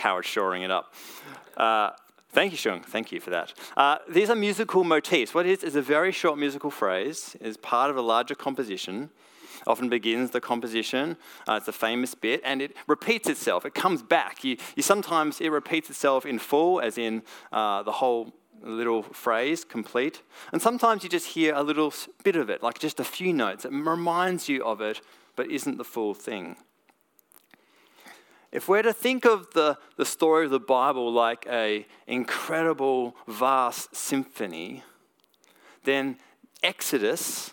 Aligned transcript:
Howard 0.00 0.24
shoring 0.24 0.62
it 0.62 0.70
up. 0.70 0.92
Uh, 1.56 1.90
thank 2.32 2.52
you, 2.52 2.58
Shung. 2.58 2.80
Thank 2.80 3.12
you 3.12 3.20
for 3.20 3.30
that. 3.30 3.54
Uh, 3.76 3.98
these 4.08 4.30
are 4.30 4.36
musical 4.36 4.84
motifs. 4.84 5.34
What 5.34 5.46
it 5.46 5.52
is 5.52 5.64
is 5.64 5.76
a 5.76 5.82
very 5.82 6.12
short 6.12 6.38
musical 6.38 6.70
phrase, 6.70 7.36
is 7.40 7.56
part 7.56 7.90
of 7.90 7.96
a 7.96 8.02
larger 8.02 8.34
composition. 8.34 9.10
Often 9.66 9.90
begins 9.90 10.30
the 10.30 10.40
composition. 10.40 11.16
Uh, 11.46 11.54
it's 11.54 11.68
a 11.68 11.72
famous 11.72 12.14
bit, 12.14 12.40
and 12.44 12.62
it 12.62 12.74
repeats 12.86 13.28
itself. 13.28 13.66
It 13.66 13.74
comes 13.74 14.02
back. 14.02 14.42
You, 14.42 14.56
you 14.74 14.82
sometimes 14.82 15.40
it 15.40 15.50
repeats 15.50 15.90
itself 15.90 16.24
in 16.24 16.38
full, 16.38 16.80
as 16.80 16.96
in 16.96 17.22
uh, 17.52 17.82
the 17.82 17.92
whole 17.92 18.32
little 18.62 19.02
phrase 19.02 19.64
complete. 19.64 20.22
And 20.52 20.62
sometimes 20.62 21.02
you 21.02 21.10
just 21.10 21.28
hear 21.28 21.54
a 21.54 21.62
little 21.62 21.92
bit 22.24 22.36
of 22.36 22.48
it, 22.50 22.62
like 22.62 22.78
just 22.78 23.00
a 23.00 23.04
few 23.04 23.32
notes. 23.32 23.64
It 23.64 23.72
reminds 23.72 24.48
you 24.48 24.64
of 24.64 24.80
it, 24.80 25.00
but 25.36 25.50
isn't 25.50 25.76
the 25.76 25.84
full 25.84 26.14
thing. 26.14 26.56
If 28.52 28.68
we're 28.68 28.82
to 28.82 28.92
think 28.92 29.24
of 29.24 29.52
the, 29.54 29.78
the 29.96 30.04
story 30.04 30.44
of 30.44 30.50
the 30.50 30.58
Bible 30.58 31.12
like 31.12 31.46
a 31.48 31.86
incredible, 32.06 33.14
vast 33.28 33.94
symphony, 33.94 34.82
then 35.84 36.16
Exodus 36.62 37.52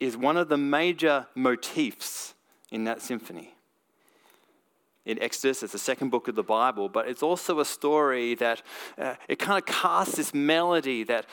is 0.00 0.16
one 0.16 0.36
of 0.36 0.48
the 0.48 0.58
major 0.58 1.26
motifs 1.34 2.34
in 2.70 2.84
that 2.84 3.00
symphony. 3.00 3.54
In 5.04 5.20
Exodus, 5.20 5.62
it's 5.62 5.72
the 5.72 5.78
second 5.78 6.10
book 6.10 6.28
of 6.28 6.36
the 6.36 6.44
Bible, 6.44 6.88
but 6.88 7.08
it's 7.08 7.22
also 7.22 7.58
a 7.58 7.64
story 7.64 8.34
that 8.36 8.62
uh, 8.98 9.14
it 9.28 9.38
kind 9.38 9.58
of 9.58 9.66
casts 9.66 10.16
this 10.16 10.32
melody 10.32 11.02
that 11.04 11.26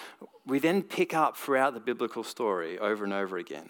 we 0.46 0.58
then 0.58 0.82
pick 0.82 1.14
up 1.14 1.38
throughout 1.38 1.74
the 1.74 1.80
biblical 1.80 2.24
story 2.24 2.80
over 2.80 3.04
and 3.04 3.14
over 3.14 3.38
again. 3.38 3.70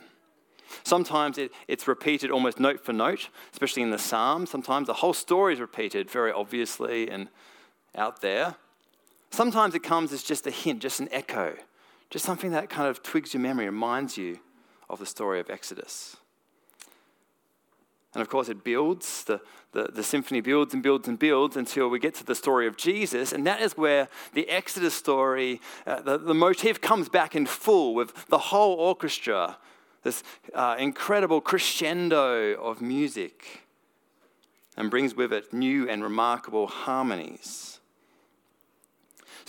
Sometimes 0.84 1.38
it, 1.38 1.52
it's 1.68 1.88
repeated 1.88 2.32
almost 2.32 2.60
note 2.60 2.84
for 2.84 2.94
note, 2.94 3.30
especially 3.52 3.84
in 3.84 3.90
the 3.90 3.98
Psalms. 3.98 4.50
Sometimes 4.50 4.88
the 4.88 4.94
whole 4.94 5.14
story 5.14 5.54
is 5.54 5.60
repeated 5.60 6.10
very 6.10 6.32
obviously 6.32 7.10
and 7.10 7.30
out 7.96 8.22
there. 8.22 8.56
Sometimes 9.32 9.76
it 9.76 9.84
comes 9.84 10.12
as 10.12 10.24
just 10.24 10.48
a 10.48 10.52
hint, 10.52 10.82
just 10.82 11.00
an 11.00 11.10
echo, 11.12 11.56
just 12.10 12.26
something 12.26 12.52
that 12.52 12.70
kind 12.70 12.88
of 12.88 13.04
twigs 13.04 13.34
your 13.34 13.42
memory, 13.42 13.66
reminds 13.66 14.18
you 14.18 14.40
of 14.90 15.00
the 15.00 15.06
story 15.06 15.40
of 15.40 15.50
Exodus. 15.50 16.18
And 18.14 18.22
of 18.22 18.30
course, 18.30 18.50
it 18.50 18.64
builds, 18.64 19.24
the, 19.26 19.40
the, 19.72 19.84
the, 19.84 20.04
symphony 20.04 20.42
builds 20.42 20.74
and 20.74 20.82
builds 20.82 21.08
and 21.08 21.20
builds 21.20 21.56
until 21.56 21.90
we 21.90 22.00
get 22.00 22.16
to 22.16 22.26
the 22.26 22.34
story 22.34 22.66
of 22.66 22.76
Jesus. 22.76 23.32
And 23.32 23.46
that 23.46 23.62
is 23.62 23.78
where 23.78 24.08
the 24.34 24.50
Exodus 24.50 24.96
story, 24.96 25.62
uh, 25.86 26.02
the, 26.02 26.18
the 26.18 26.34
motif 26.34 26.82
comes 26.82 27.08
back 27.08 27.36
in 27.36 27.46
full 27.46 27.94
with 27.94 28.28
the 28.28 28.40
whole 28.40 28.74
orchestra 28.74 29.58
this 30.04 30.24
uh, 30.54 30.76
incredible 30.80 31.42
crescendo 31.42 32.54
of 32.54 32.82
music 32.82 33.62
and 34.78 34.90
brings 34.90 35.16
with 35.16 35.34
it 35.34 35.54
new 35.54 35.90
and 35.90 36.02
remarkable 36.04 36.68
harmonies. 36.68 37.80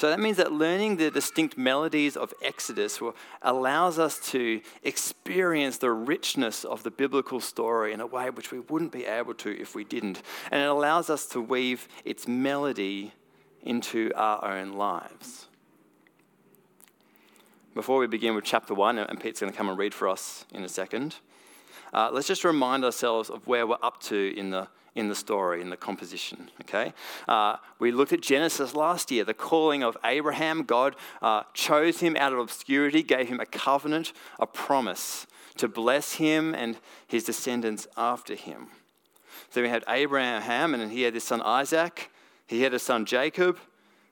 So 0.00 0.08
that 0.08 0.18
means 0.18 0.38
that 0.38 0.50
learning 0.50 0.96
the 0.96 1.10
distinct 1.10 1.58
melodies 1.58 2.16
of 2.16 2.32
Exodus 2.42 3.00
allows 3.42 3.98
us 3.98 4.18
to 4.30 4.62
experience 4.82 5.76
the 5.76 5.90
richness 5.90 6.64
of 6.64 6.82
the 6.84 6.90
biblical 6.90 7.38
story 7.38 7.92
in 7.92 8.00
a 8.00 8.06
way 8.06 8.30
which 8.30 8.50
we 8.50 8.60
wouldn't 8.60 8.92
be 8.92 9.04
able 9.04 9.34
to 9.34 9.60
if 9.60 9.74
we 9.74 9.84
didn't. 9.84 10.22
And 10.50 10.62
it 10.62 10.68
allows 10.68 11.10
us 11.10 11.26
to 11.26 11.40
weave 11.42 11.86
its 12.06 12.26
melody 12.26 13.12
into 13.62 14.10
our 14.14 14.56
own 14.56 14.72
lives. 14.72 15.48
Before 17.72 17.98
we 17.98 18.08
begin 18.08 18.34
with 18.34 18.42
chapter 18.42 18.74
one, 18.74 18.98
and 18.98 19.20
Pete's 19.20 19.38
going 19.38 19.52
to 19.52 19.56
come 19.56 19.68
and 19.68 19.78
read 19.78 19.94
for 19.94 20.08
us 20.08 20.44
in 20.52 20.64
a 20.64 20.68
second, 20.68 21.14
uh, 21.94 22.10
let's 22.12 22.26
just 22.26 22.42
remind 22.42 22.84
ourselves 22.84 23.30
of 23.30 23.46
where 23.46 23.64
we're 23.64 23.76
up 23.80 24.00
to 24.02 24.36
in 24.36 24.50
the, 24.50 24.66
in 24.96 25.08
the 25.08 25.14
story, 25.14 25.60
in 25.60 25.70
the 25.70 25.76
composition. 25.76 26.50
Okay? 26.62 26.92
Uh, 27.28 27.58
we 27.78 27.92
looked 27.92 28.12
at 28.12 28.22
Genesis 28.22 28.74
last 28.74 29.12
year, 29.12 29.22
the 29.22 29.34
calling 29.34 29.84
of 29.84 29.96
Abraham. 30.02 30.64
God 30.64 30.96
uh, 31.22 31.44
chose 31.54 32.00
him 32.00 32.16
out 32.16 32.32
of 32.32 32.40
obscurity, 32.40 33.04
gave 33.04 33.28
him 33.28 33.38
a 33.38 33.46
covenant, 33.46 34.12
a 34.40 34.48
promise 34.48 35.28
to 35.58 35.68
bless 35.68 36.14
him 36.14 36.56
and 36.56 36.76
his 37.06 37.22
descendants 37.22 37.86
after 37.96 38.34
him. 38.34 38.66
So 39.50 39.62
we 39.62 39.68
had 39.68 39.84
Abraham, 39.88 40.74
and 40.74 40.90
he 40.90 41.02
had 41.02 41.14
his 41.14 41.24
son 41.24 41.40
Isaac, 41.40 42.10
he 42.48 42.62
had 42.62 42.74
a 42.74 42.80
son 42.80 43.06
Jacob, 43.06 43.58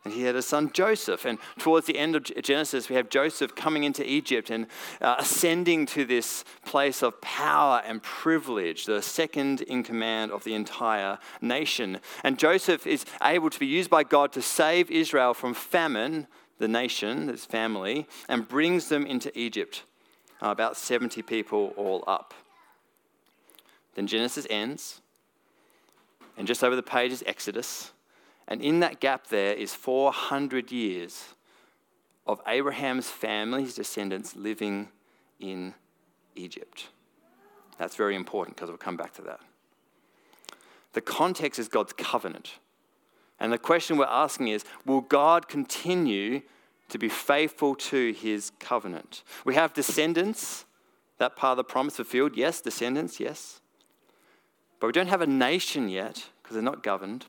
and 0.05 0.15
he 0.15 0.23
had 0.23 0.37
a 0.37 0.43
son 0.43 0.71
Joseph. 0.73 1.25
And 1.25 1.39
towards 1.59 1.87
the 1.87 1.99
end 1.99 2.15
of 2.17 2.25
Genesis, 2.25 2.89
we 2.89 2.97
have 2.97 3.09
Joseph 3.09 3.55
coming 3.55 3.85
into 3.85 4.09
Egypt 4.09 4.51
and 4.51 4.67
uh, 5.01 5.17
ascending 5.19 5.87
to 5.87 6.05
this 6.05 6.45
place 6.65 7.03
of 7.03 7.21
power 7.21 7.83
and 7.85 8.03
privilege, 8.03 8.87
the 8.87 9.03
second 9.03 9.63
in 9.63 9.83
command 9.83 10.31
of 10.31 10.45
the 10.45 10.55
entire 10.55 11.19
nation. 11.41 11.99
And 12.23 12.39
Joseph 12.39 12.87
is 12.87 13.05
able 13.23 13.51
to 13.51 13.59
be 13.59 13.67
used 13.67 13.91
by 13.91 14.05
God 14.05 14.33
to 14.33 14.43
save 14.43 14.91
Israel 14.91 15.35
from 15.35 15.53
famine, 15.53 16.27
the 16.59 16.69
nation, 16.69 17.29
his 17.29 17.45
family, 17.45 18.07
and 18.29 18.49
brings 18.49 18.89
them 18.89 19.05
into 19.05 19.37
Egypt. 19.39 19.83
Uh, 20.41 20.51
about 20.51 20.77
70 20.77 21.23
people 21.23 21.75
all 21.77 22.05
up. 22.07 22.33
Then 23.97 24.07
Genesis 24.07 24.47
ends, 24.49 25.01
and 26.37 26.47
just 26.47 26.63
over 26.63 26.77
the 26.77 26.83
page 26.85 27.11
is 27.11 27.25
Exodus. 27.27 27.91
And 28.49 28.63
in 28.63 28.81
that 28.81 28.99
gap, 28.99 29.29
there 29.29 29.53
is 29.53 29.75
400 29.75 30.73
years 30.73 31.35
of 32.27 32.41
Abraham's 32.47 33.09
family, 33.09 33.63
his 33.63 33.75
descendants, 33.75 34.35
living 34.35 34.89
in 35.39 35.75
Egypt. 36.35 36.89
That's 37.79 37.95
very 37.95 38.17
important 38.17 38.57
because 38.57 38.71
we'll 38.71 38.79
come 38.79 38.97
back 38.97 39.15
to 39.15 39.23
that. 39.23 39.41
The 40.95 41.01
context 41.03 41.61
is 41.61 41.69
God's 41.69 41.93
covenant. 41.93 42.55
And 43.39 43.53
the 43.53 43.59
question 43.59 43.99
we're 43.99 44.07
asking 44.07 44.49
is 44.49 44.65
will 44.85 45.03
God 45.03 45.47
continue 45.47 46.41
to 46.89 46.99
be 46.99 47.09
faithful 47.09 47.75
to 47.75 48.13
his 48.13 48.51
covenant? 48.59 49.23
We 49.45 49.55
have 49.55 49.75
descendants, 49.75 50.65
that 51.19 51.37
part 51.37 51.53
of 51.53 51.57
the 51.59 51.65
promise 51.65 51.97
fulfilled. 51.97 52.37
Yes, 52.37 52.61
descendants, 52.63 53.21
yes. 53.21 53.61
But 54.81 54.87
we 54.87 54.93
don't 54.93 55.09
have 55.09 55.21
a 55.21 55.27
nation 55.27 55.89
yet 55.89 56.25
because 56.43 56.55
they're 56.55 56.63
not 56.63 56.83
governed. 56.83 57.27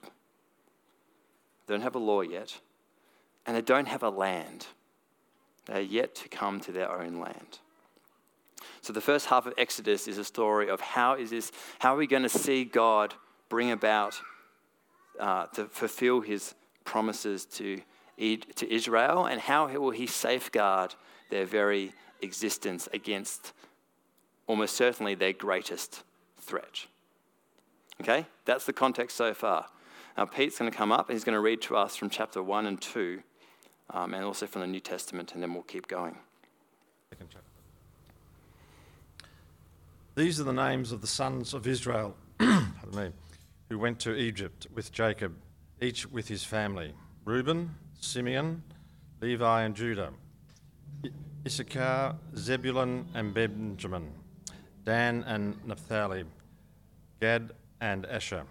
They 1.69 1.75
don't 1.75 1.83
have 1.83 1.93
a 1.93 1.99
law 1.99 2.21
yet, 2.21 2.59
and 3.45 3.55
they 3.55 3.61
don't 3.61 3.87
have 3.87 4.01
a 4.01 4.09
land. 4.09 4.65
They 5.67 5.73
are 5.73 5.81
yet 5.81 6.15
to 6.15 6.27
come 6.27 6.59
to 6.61 6.71
their 6.71 6.91
own 6.91 7.19
land. 7.19 7.59
So 8.81 8.91
the 8.91 9.01
first 9.01 9.27
half 9.27 9.45
of 9.45 9.53
Exodus 9.55 10.07
is 10.07 10.17
a 10.17 10.23
story 10.23 10.67
of 10.67 10.81
how 10.81 11.13
is 11.13 11.29
this, 11.29 11.51
how 11.77 11.93
are 11.93 11.97
we 11.97 12.07
going 12.07 12.23
to 12.23 12.29
see 12.29 12.63
God 12.65 13.13
bring 13.49 13.69
about 13.69 14.19
uh, 15.19 15.45
to 15.53 15.65
fulfill 15.65 16.21
his 16.21 16.55
promises 16.85 17.45
to, 17.45 17.79
to 18.17 18.73
Israel, 18.73 19.25
and 19.25 19.39
how 19.39 19.67
will 19.67 19.91
he 19.91 20.07
safeguard 20.07 20.95
their 21.29 21.45
very 21.45 21.93
existence 22.23 22.89
against 22.93 23.53
almost 24.47 24.75
certainly 24.75 25.13
their 25.13 25.33
greatest 25.33 26.01
threat. 26.41 26.87
Okay? 28.01 28.25
That's 28.45 28.65
the 28.65 28.73
context 28.73 29.15
so 29.15 29.35
far. 29.35 29.67
Now, 30.19 30.25
Pete's 30.25 30.59
going 30.59 30.69
to 30.69 30.77
come 30.77 30.91
up 30.91 31.07
and 31.07 31.15
he's 31.15 31.23
going 31.23 31.35
to 31.35 31.39
read 31.39 31.61
to 31.61 31.77
us 31.77 31.95
from 31.95 32.09
chapter 32.09 32.43
1 32.43 32.65
and 32.65 32.81
2, 32.81 33.23
um, 33.91 34.13
and 34.13 34.25
also 34.25 34.47
from 34.47 34.59
the 34.59 34.67
New 34.67 34.81
Testament, 34.81 35.33
and 35.33 35.41
then 35.41 35.53
we'll 35.53 35.63
keep 35.63 35.87
going. 35.87 36.17
These 40.15 40.41
are 40.41 40.43
the 40.43 40.51
names 40.51 40.91
of 40.91 40.99
the 40.99 41.07
sons 41.07 41.53
of 41.53 41.65
Israel 41.65 42.17
who 42.39 43.79
went 43.79 43.97
to 44.01 44.13
Egypt 44.13 44.67
with 44.75 44.91
Jacob, 44.91 45.37
each 45.81 46.05
with 46.11 46.27
his 46.27 46.43
family 46.43 46.93
Reuben, 47.23 47.73
Simeon, 48.01 48.61
Levi, 49.21 49.61
and 49.61 49.73
Judah, 49.73 50.11
Issachar, 51.47 52.17
Zebulun, 52.35 53.07
and 53.13 53.33
Benjamin, 53.33 54.11
Dan 54.83 55.23
and 55.25 55.65
Naphtali, 55.65 56.25
Gad 57.21 57.53
and 57.79 58.05
Asher. 58.05 58.43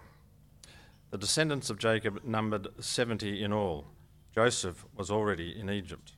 The 1.11 1.19
descendants 1.19 1.71
of 1.71 1.79
Jacob 1.79 2.23
numbered 2.23 2.69
70 2.79 3.43
in 3.43 3.51
all. 3.53 3.87
Joseph 4.35 4.85
was 4.95 5.11
already 5.11 5.59
in 5.59 5.71
Egypt. 5.71 6.13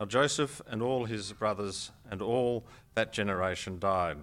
Now 0.00 0.06
Joseph 0.06 0.62
and 0.66 0.82
all 0.82 1.04
his 1.04 1.32
brothers 1.34 1.92
and 2.10 2.22
all 2.22 2.64
that 2.94 3.12
generation 3.12 3.78
died. 3.78 4.18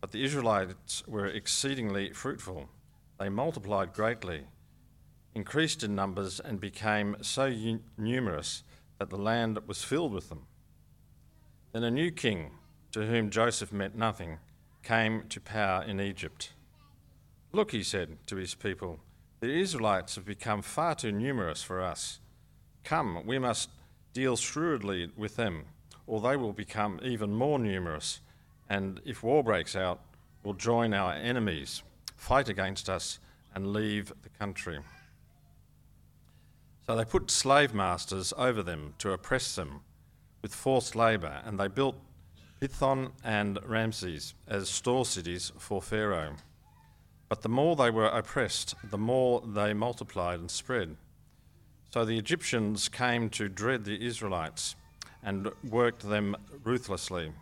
But 0.00 0.12
the 0.12 0.22
Israelites 0.22 1.02
were 1.08 1.26
exceedingly 1.26 2.12
fruitful. 2.12 2.68
They 3.18 3.30
multiplied 3.30 3.94
greatly, 3.94 4.44
increased 5.34 5.82
in 5.82 5.94
numbers, 5.94 6.38
and 6.38 6.60
became 6.60 7.16
so 7.22 7.52
numerous 7.96 8.62
that 8.98 9.08
the 9.08 9.16
land 9.16 9.58
was 9.66 9.82
filled 9.82 10.12
with 10.12 10.28
them. 10.28 10.46
Then 11.72 11.84
a 11.84 11.90
new 11.90 12.10
king, 12.10 12.50
to 12.92 13.06
whom 13.06 13.30
Joseph 13.30 13.72
meant 13.72 13.96
nothing, 13.96 14.38
came 14.82 15.24
to 15.30 15.40
power 15.40 15.82
in 15.82 16.00
Egypt. 16.00 16.52
Look, 17.52 17.70
he 17.72 17.82
said 17.82 18.18
to 18.26 18.36
his 18.36 18.54
people, 18.54 19.00
the 19.40 19.48
Israelites 19.48 20.16
have 20.16 20.26
become 20.26 20.62
far 20.62 20.94
too 20.94 21.12
numerous 21.12 21.62
for 21.62 21.80
us. 21.80 22.20
Come, 22.84 23.24
we 23.24 23.38
must 23.38 23.70
deal 24.12 24.36
shrewdly 24.36 25.10
with 25.16 25.36
them, 25.36 25.64
or 26.06 26.20
they 26.20 26.36
will 26.36 26.52
become 26.52 27.00
even 27.02 27.30
more 27.30 27.58
numerous, 27.58 28.20
and 28.68 29.00
if 29.04 29.22
war 29.22 29.42
breaks 29.42 29.76
out, 29.76 30.00
will 30.42 30.54
join 30.54 30.92
our 30.92 31.12
enemies, 31.12 31.82
fight 32.16 32.48
against 32.48 32.90
us, 32.90 33.18
and 33.54 33.72
leave 33.72 34.12
the 34.22 34.28
country. 34.28 34.78
So 36.86 36.96
they 36.96 37.04
put 37.04 37.30
slave 37.30 37.72
masters 37.72 38.32
over 38.36 38.62
them 38.62 38.94
to 38.98 39.12
oppress 39.12 39.54
them 39.54 39.80
with 40.42 40.54
forced 40.54 40.96
labour, 40.96 41.42
and 41.44 41.58
they 41.58 41.68
built 41.68 41.96
Pithom 42.60 43.12
and 43.22 43.58
Ramses 43.64 44.34
as 44.46 44.68
store 44.68 45.04
cities 45.04 45.52
for 45.58 45.80
Pharaoh. 45.80 46.36
But 47.28 47.42
the 47.42 47.48
more 47.48 47.76
they 47.76 47.90
were 47.90 48.06
oppressed, 48.06 48.74
the 48.82 48.98
more 48.98 49.42
they 49.46 49.74
multiplied 49.74 50.40
and 50.40 50.50
spread. 50.50 50.96
So 51.90 52.04
the 52.04 52.18
Egyptians 52.18 52.88
came 52.88 53.30
to 53.30 53.48
dread 53.48 53.84
the 53.84 54.06
Israelites 54.06 54.76
and 55.22 55.50
worked 55.68 56.08
them 56.08 56.36
ruthlessly. 56.64 57.32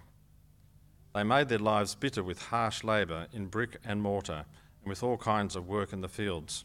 They 1.14 1.22
made 1.22 1.48
their 1.48 1.58
lives 1.58 1.94
bitter 1.94 2.22
with 2.22 2.42
harsh 2.42 2.84
labour 2.84 3.26
in 3.32 3.46
brick 3.46 3.78
and 3.84 4.02
mortar 4.02 4.44
and 4.82 4.88
with 4.88 5.02
all 5.02 5.16
kinds 5.16 5.56
of 5.56 5.68
work 5.68 5.92
in 5.92 6.00
the 6.00 6.08
fields. 6.08 6.64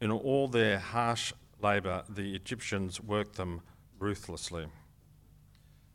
In 0.00 0.10
all 0.10 0.48
their 0.48 0.78
harsh 0.78 1.32
labour, 1.60 2.04
the 2.08 2.34
Egyptians 2.34 3.00
worked 3.00 3.36
them 3.36 3.62
ruthlessly. 3.98 4.66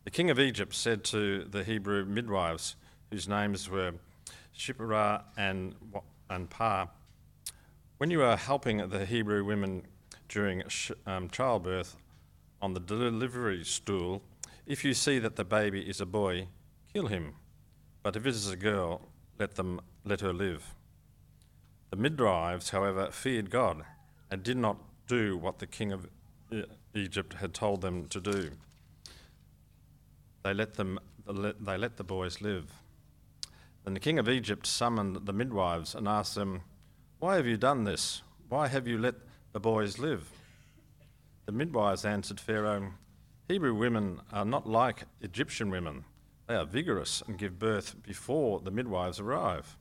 The 0.04 0.12
king 0.12 0.30
of 0.30 0.40
Egypt 0.40 0.74
said 0.74 1.04
to 1.06 1.44
the 1.44 1.64
Hebrew 1.64 2.06
midwives, 2.06 2.76
whose 3.12 3.28
names 3.28 3.70
were 3.70 3.94
Shiphrah 4.58 5.24
and, 5.38 5.76
and 6.30 6.50
Puah, 6.50 6.88
When 7.98 8.12
you 8.12 8.22
are 8.22 8.38
helping 8.38 8.90
the 8.90 9.06
Hebrew 9.06 9.44
women 9.44 9.84
during 10.28 10.64
um, 11.06 11.30
childbirth 11.30 11.96
on 12.62 12.74
the 12.74 12.80
delivery 12.80 13.64
stool, 13.64 14.22
if 14.66 14.86
you 14.86 14.94
see 14.94 15.20
that 15.20 15.36
the 15.36 15.44
baby 15.44 15.82
is 15.82 16.00
a 16.00 16.06
boy, 16.06 16.48
kill 16.94 17.08
him. 17.08 17.34
But 18.04 18.16
if 18.16 18.26
it 18.26 18.30
is 18.30 18.50
a 18.50 18.56
girl, 18.56 19.02
let 19.40 19.56
them 19.56 19.82
let 20.06 20.22
her 20.22 20.34
live. 20.34 20.76
The 21.90 21.96
midwives, 21.96 22.70
however, 22.70 23.10
feared 23.12 23.50
God 23.50 23.84
and 24.30 24.44
did 24.44 24.58
not 24.58 24.78
do 25.08 25.38
what 25.38 25.58
the 25.58 25.68
king 25.68 25.92
of 25.92 26.08
Egypt 26.94 27.34
had 27.34 27.54
told 27.54 27.82
them 27.82 28.08
to 28.10 28.22
do. 28.22 28.52
They 30.44 30.54
let, 30.54 30.76
them, 30.76 31.00
they 31.28 31.78
let 31.78 31.98
the 31.98 32.04
boys 32.04 32.42
live. 32.42 32.72
Then 33.84 33.94
the 33.94 34.00
king 34.00 34.20
of 34.20 34.30
Egypt 34.30 34.66
summoned 34.66 35.26
the 35.26 35.34
midwives 35.34 35.96
and 35.96 36.08
asked 36.08 36.36
them, 36.36 36.62
Why 37.20 37.36
have 37.36 37.48
you 37.48 37.58
done 37.58 37.84
this? 37.84 38.22
Why 38.50 38.68
have 38.68 38.88
you 38.88 38.98
let 38.98 39.16
the 39.54 39.60
boys 39.60 40.00
live? 40.00 40.30
The 41.46 41.52
midwives 41.52 42.06
answered 42.06 42.40
Pharaoh, 42.40 42.94
Hebrew 43.48 43.74
women 43.74 44.22
are 44.32 44.46
not 44.46 44.68
like 44.68 45.06
Egyptian 45.22 45.72
women. 45.72 46.06
They 46.48 46.56
are 46.56 46.66
vigorous 46.66 47.24
and 47.26 47.38
give 47.38 47.58
birth 47.58 47.96
before 48.04 48.60
the 48.60 48.72
midwives 48.72 49.20
arrive. 49.20 49.76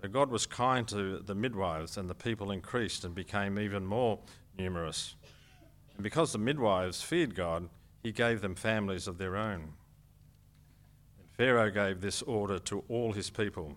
So 0.00 0.08
God 0.08 0.30
was 0.30 0.46
kind 0.46 0.86
to 0.88 1.18
the 1.18 1.34
midwives, 1.34 1.96
and 1.96 2.08
the 2.08 2.14
people 2.14 2.50
increased 2.50 3.04
and 3.04 3.14
became 3.14 3.58
even 3.58 3.86
more 3.86 4.20
numerous. 4.58 5.16
And 5.94 6.02
because 6.02 6.32
the 6.32 6.38
midwives 6.38 7.02
feared 7.02 7.34
God, 7.34 7.68
he 8.02 8.12
gave 8.12 8.40
them 8.40 8.54
families 8.54 9.08
of 9.08 9.18
their 9.18 9.36
own. 9.36 9.72
Pharaoh 11.38 11.70
gave 11.70 12.00
this 12.00 12.20
order 12.22 12.58
to 12.58 12.82
all 12.88 13.12
his 13.12 13.30
people 13.30 13.76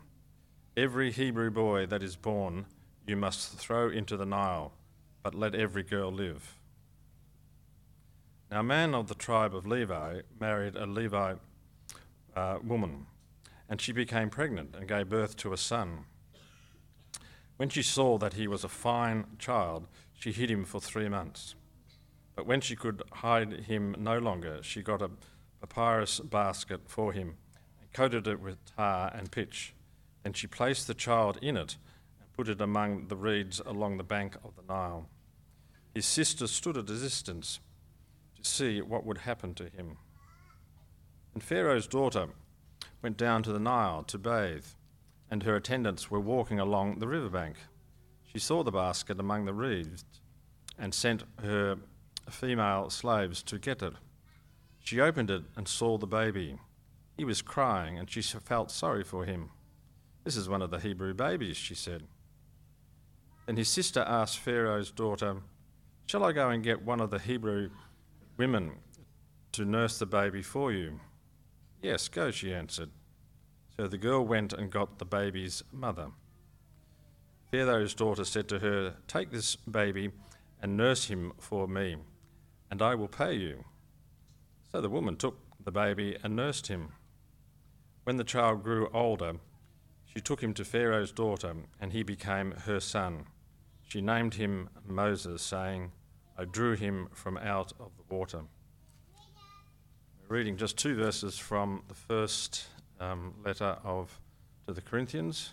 Every 0.75 1.11
Hebrew 1.11 1.51
boy 1.51 1.85
that 1.85 2.01
is 2.01 2.15
born 2.15 2.65
you 3.05 3.15
must 3.15 3.59
throw 3.59 3.89
into 3.89 4.17
the 4.17 4.25
Nile, 4.25 4.71
but 5.21 5.35
let 5.35 5.53
every 5.53 5.83
girl 5.83 6.11
live. 6.11 6.55
Now, 8.49 8.61
a 8.61 8.63
man 8.63 8.95
of 8.95 9.07
the 9.07 9.15
tribe 9.15 9.53
of 9.53 9.67
Levi 9.67 10.21
married 10.39 10.75
a 10.75 10.87
Levite 10.87 11.37
uh, 12.35 12.57
woman, 12.63 13.05
and 13.69 13.79
she 13.79 13.91
became 13.91 14.31
pregnant 14.31 14.75
and 14.75 14.87
gave 14.87 15.09
birth 15.09 15.35
to 15.37 15.53
a 15.53 15.57
son. 15.57 16.05
When 17.57 17.69
she 17.69 17.83
saw 17.83 18.17
that 18.17 18.33
he 18.33 18.47
was 18.47 18.63
a 18.63 18.69
fine 18.69 19.25
child, 19.37 19.87
she 20.13 20.31
hid 20.31 20.49
him 20.49 20.65
for 20.65 20.79
three 20.81 21.09
months. 21.09 21.53
But 22.35 22.47
when 22.47 22.61
she 22.61 22.75
could 22.75 23.03
hide 23.11 23.65
him 23.65 23.95
no 23.99 24.17
longer, 24.17 24.63
she 24.63 24.81
got 24.81 25.01
a 25.01 25.11
papyrus 25.59 26.21
basket 26.21 26.81
for 26.87 27.13
him 27.13 27.35
coated 27.93 28.27
it 28.27 28.39
with 28.39 28.63
tar 28.75 29.11
and 29.13 29.31
pitch. 29.31 29.73
Then 30.23 30.33
she 30.33 30.47
placed 30.47 30.87
the 30.87 30.93
child 30.93 31.37
in 31.41 31.57
it 31.57 31.77
and 32.19 32.33
put 32.33 32.49
it 32.49 32.61
among 32.61 33.07
the 33.07 33.15
reeds 33.15 33.61
along 33.65 33.97
the 33.97 34.03
bank 34.03 34.35
of 34.43 34.55
the 34.55 34.63
Nile. 34.67 35.07
His 35.93 36.05
sister 36.05 36.47
stood 36.47 36.77
at 36.77 36.89
a 36.89 36.99
distance 36.99 37.59
to 38.35 38.49
see 38.49 38.81
what 38.81 39.05
would 39.05 39.19
happen 39.19 39.53
to 39.55 39.65
him. 39.65 39.97
And 41.33 41.43
Pharaoh's 41.43 41.87
daughter 41.87 42.27
went 43.01 43.17
down 43.17 43.43
to 43.43 43.51
the 43.51 43.59
Nile 43.59 44.03
to 44.03 44.17
bathe 44.17 44.65
and 45.31 45.43
her 45.43 45.55
attendants 45.55 46.11
were 46.11 46.19
walking 46.19 46.59
along 46.59 46.99
the 46.99 47.07
riverbank. 47.07 47.55
She 48.31 48.37
saw 48.37 48.63
the 48.63 48.71
basket 48.71 49.19
among 49.19 49.45
the 49.45 49.53
reeds 49.53 50.03
and 50.77 50.93
sent 50.93 51.23
her 51.41 51.77
female 52.29 52.89
slaves 52.89 53.41
to 53.43 53.57
get 53.57 53.81
it. 53.81 53.93
She 54.79 54.99
opened 54.99 55.29
it 55.31 55.43
and 55.55 55.67
saw 55.67 55.97
the 55.97 56.07
baby. 56.07 56.57
He 57.21 57.25
was 57.25 57.43
crying, 57.43 57.99
and 57.99 58.09
she 58.09 58.23
felt 58.23 58.71
sorry 58.71 59.03
for 59.03 59.25
him. 59.25 59.51
This 60.23 60.35
is 60.35 60.49
one 60.49 60.63
of 60.63 60.71
the 60.71 60.79
Hebrew 60.79 61.13
babies, 61.13 61.55
she 61.55 61.75
said. 61.75 62.07
Then 63.45 63.57
his 63.57 63.69
sister 63.69 63.99
asked 63.99 64.39
Pharaoh's 64.39 64.89
daughter, 64.89 65.43
Shall 66.07 66.23
I 66.23 66.31
go 66.31 66.49
and 66.49 66.63
get 66.63 66.81
one 66.81 66.99
of 66.99 67.11
the 67.11 67.19
Hebrew 67.19 67.69
women 68.37 68.71
to 69.51 69.65
nurse 69.65 69.99
the 69.99 70.07
baby 70.07 70.41
for 70.41 70.71
you? 70.71 70.99
Yes, 71.79 72.07
go, 72.07 72.31
she 72.31 72.51
answered. 72.51 72.89
So 73.77 73.85
the 73.85 73.99
girl 73.99 74.25
went 74.25 74.51
and 74.51 74.71
got 74.71 74.97
the 74.97 75.05
baby's 75.05 75.61
mother. 75.71 76.07
Pharaoh's 77.51 77.93
daughter 77.93 78.25
said 78.25 78.47
to 78.47 78.57
her, 78.57 78.95
Take 79.07 79.29
this 79.29 79.55
baby 79.55 80.09
and 80.59 80.75
nurse 80.75 81.05
him 81.05 81.33
for 81.37 81.67
me, 81.67 81.97
and 82.71 82.81
I 82.81 82.95
will 82.95 83.07
pay 83.07 83.35
you. 83.35 83.63
So 84.71 84.81
the 84.81 84.89
woman 84.89 85.17
took 85.17 85.37
the 85.63 85.71
baby 85.71 86.17
and 86.23 86.35
nursed 86.35 86.65
him. 86.65 86.93
When 88.03 88.17
the 88.17 88.23
child 88.23 88.63
grew 88.63 88.89
older, 88.93 89.33
she 90.05 90.21
took 90.21 90.41
him 90.41 90.53
to 90.55 90.65
Pharaoh's 90.65 91.11
daughter, 91.11 91.55
and 91.79 91.93
he 91.93 92.03
became 92.03 92.51
her 92.51 92.79
son. 92.79 93.25
She 93.87 94.01
named 94.01 94.35
him 94.35 94.69
Moses, 94.85 95.41
saying, 95.41 95.91
I 96.37 96.45
drew 96.45 96.75
him 96.75 97.09
from 97.13 97.37
out 97.37 97.73
of 97.79 97.91
the 97.97 98.15
water. 98.15 98.41
We're 100.27 100.37
reading 100.37 100.57
just 100.57 100.77
two 100.77 100.95
verses 100.95 101.37
from 101.37 101.83
the 101.87 101.93
first 101.93 102.65
um, 102.99 103.35
letter 103.45 103.77
of 103.83 104.19
to 104.67 104.73
the 104.73 104.81
Corinthians, 104.81 105.51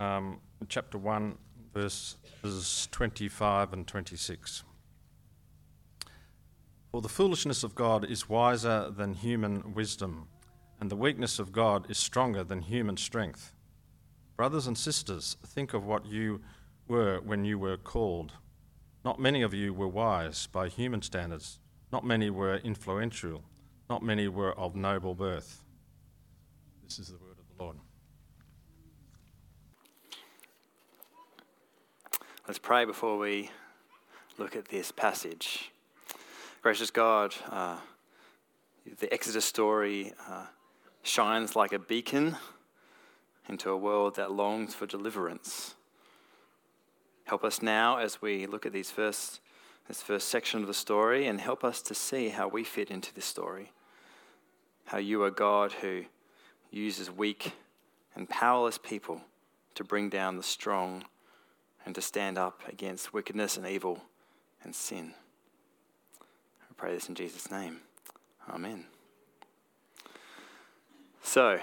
um, 0.00 0.40
chapter 0.68 0.98
1, 0.98 1.38
verses 1.72 2.88
25 2.90 3.72
and 3.72 3.86
26. 3.86 4.64
For 6.90 7.00
the 7.00 7.08
foolishness 7.08 7.62
of 7.62 7.74
God 7.74 8.04
is 8.04 8.28
wiser 8.28 8.90
than 8.90 9.14
human 9.14 9.74
wisdom, 9.74 10.28
and 10.80 10.90
the 10.90 10.96
weakness 10.96 11.38
of 11.38 11.52
God 11.52 11.90
is 11.90 11.98
stronger 11.98 12.44
than 12.44 12.62
human 12.62 12.96
strength. 12.96 13.52
Brothers 14.36 14.66
and 14.66 14.76
sisters, 14.76 15.36
think 15.46 15.72
of 15.72 15.84
what 15.84 16.06
you 16.06 16.42
were 16.88 17.20
when 17.20 17.44
you 17.44 17.58
were 17.58 17.76
called. 17.76 18.32
Not 19.04 19.18
many 19.18 19.42
of 19.42 19.54
you 19.54 19.72
were 19.72 19.88
wise 19.88 20.46
by 20.46 20.68
human 20.68 21.00
standards, 21.00 21.58
not 21.92 22.04
many 22.04 22.28
were 22.28 22.56
influential, 22.56 23.44
not 23.88 24.02
many 24.02 24.28
were 24.28 24.52
of 24.58 24.74
noble 24.76 25.14
birth. 25.14 25.62
This 26.84 26.98
is 26.98 27.08
the 27.08 27.18
word 27.18 27.36
of 27.38 27.56
the 27.56 27.62
Lord. 27.62 27.76
Let's 32.46 32.58
pray 32.58 32.84
before 32.84 33.18
we 33.18 33.50
look 34.38 34.54
at 34.54 34.66
this 34.66 34.92
passage. 34.92 35.72
Gracious 36.62 36.90
God, 36.90 37.34
uh, 37.50 37.78
the 38.98 39.12
Exodus 39.12 39.44
story 39.44 40.12
uh, 40.28 40.46
shines 41.06 41.54
like 41.54 41.72
a 41.72 41.78
beacon 41.78 42.36
into 43.48 43.70
a 43.70 43.76
world 43.76 44.16
that 44.16 44.32
longs 44.32 44.74
for 44.74 44.86
deliverance. 44.86 45.74
Help 47.24 47.44
us 47.44 47.62
now 47.62 47.98
as 47.98 48.20
we 48.20 48.46
look 48.46 48.66
at 48.66 48.72
these 48.72 48.90
first, 48.90 49.40
this 49.88 50.02
first 50.02 50.28
section 50.28 50.62
of 50.62 50.66
the 50.66 50.74
story 50.74 51.26
and 51.26 51.40
help 51.40 51.64
us 51.64 51.80
to 51.82 51.94
see 51.94 52.28
how 52.28 52.48
we 52.48 52.64
fit 52.64 52.90
into 52.90 53.14
this 53.14 53.24
story. 53.24 53.72
How 54.86 54.98
you 54.98 55.22
are 55.22 55.30
God 55.30 55.72
who 55.72 56.04
uses 56.70 57.10
weak 57.10 57.52
and 58.14 58.28
powerless 58.28 58.78
people 58.78 59.20
to 59.74 59.84
bring 59.84 60.08
down 60.08 60.36
the 60.36 60.42
strong 60.42 61.04
and 61.84 61.94
to 61.94 62.00
stand 62.00 62.38
up 62.38 62.62
against 62.68 63.12
wickedness 63.12 63.56
and 63.56 63.66
evil 63.66 64.02
and 64.64 64.74
sin. 64.74 65.14
I 66.20 66.74
pray 66.76 66.94
this 66.94 67.08
in 67.08 67.14
Jesus' 67.14 67.50
name. 67.50 67.78
Amen. 68.48 68.86
So, 71.28 71.58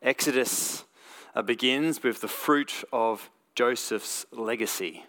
Exodus 0.00 0.84
uh, 1.34 1.42
begins 1.42 2.02
with 2.02 2.22
the 2.22 2.26
fruit 2.26 2.82
of 2.90 3.28
Joseph's 3.54 4.24
legacy. 4.32 5.04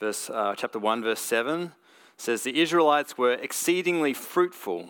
Verse, 0.00 0.30
uh, 0.30 0.54
chapter 0.56 0.78
1, 0.78 1.02
verse 1.02 1.20
7 1.20 1.72
says, 2.16 2.42
The 2.42 2.60
Israelites 2.60 3.18
were 3.18 3.34
exceedingly 3.34 4.14
fruitful 4.14 4.88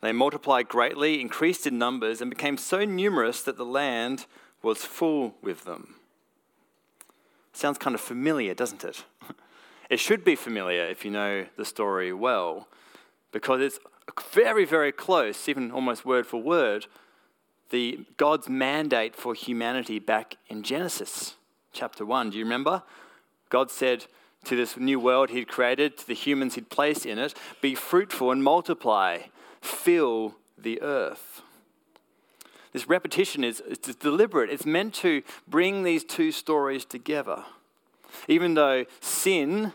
they 0.00 0.10
multiplied 0.10 0.68
greatly, 0.68 1.20
increased 1.20 1.64
in 1.64 1.78
numbers, 1.78 2.20
and 2.20 2.28
became 2.28 2.56
so 2.56 2.84
numerous 2.84 3.40
that 3.42 3.56
the 3.56 3.64
land 3.64 4.26
was 4.60 4.84
full 4.84 5.36
with 5.40 5.64
them. 5.64 5.94
Sounds 7.52 7.78
kind 7.78 7.94
of 7.94 8.00
familiar, 8.00 8.52
doesn't 8.52 8.84
it? 8.84 9.04
It 9.90 10.00
should 10.00 10.22
be 10.22 10.34
familiar 10.34 10.84
if 10.84 11.02
you 11.02 11.10
know 11.10 11.46
the 11.56 11.64
story 11.64 12.12
well, 12.12 12.68
because 13.32 13.62
it's 13.62 13.78
very, 14.32 14.64
very 14.64 14.92
close, 14.92 15.48
even 15.48 15.70
almost 15.70 16.04
word 16.04 16.26
for 16.26 16.40
word, 16.40 16.86
the 17.70 18.00
God's 18.16 18.48
mandate 18.48 19.14
for 19.14 19.34
humanity 19.34 19.98
back 19.98 20.36
in 20.48 20.62
Genesis 20.62 21.34
chapter 21.72 22.04
1. 22.04 22.30
Do 22.30 22.38
you 22.38 22.44
remember? 22.44 22.82
God 23.50 23.70
said 23.70 24.06
to 24.44 24.56
this 24.56 24.76
new 24.76 24.98
world 24.98 25.30
he'd 25.30 25.48
created, 25.48 25.98
to 25.98 26.06
the 26.06 26.14
humans 26.14 26.54
he'd 26.54 26.70
placed 26.70 27.04
in 27.04 27.18
it, 27.18 27.34
be 27.60 27.74
fruitful 27.74 28.30
and 28.30 28.42
multiply, 28.42 29.18
fill 29.60 30.36
the 30.56 30.80
earth. 30.80 31.42
This 32.72 32.88
repetition 32.88 33.44
is 33.44 33.62
deliberate. 34.00 34.50
It's 34.50 34.66
meant 34.66 34.94
to 34.94 35.22
bring 35.46 35.82
these 35.82 36.04
two 36.04 36.32
stories 36.32 36.84
together. 36.84 37.44
Even 38.28 38.54
though 38.54 38.84
sin 39.00 39.72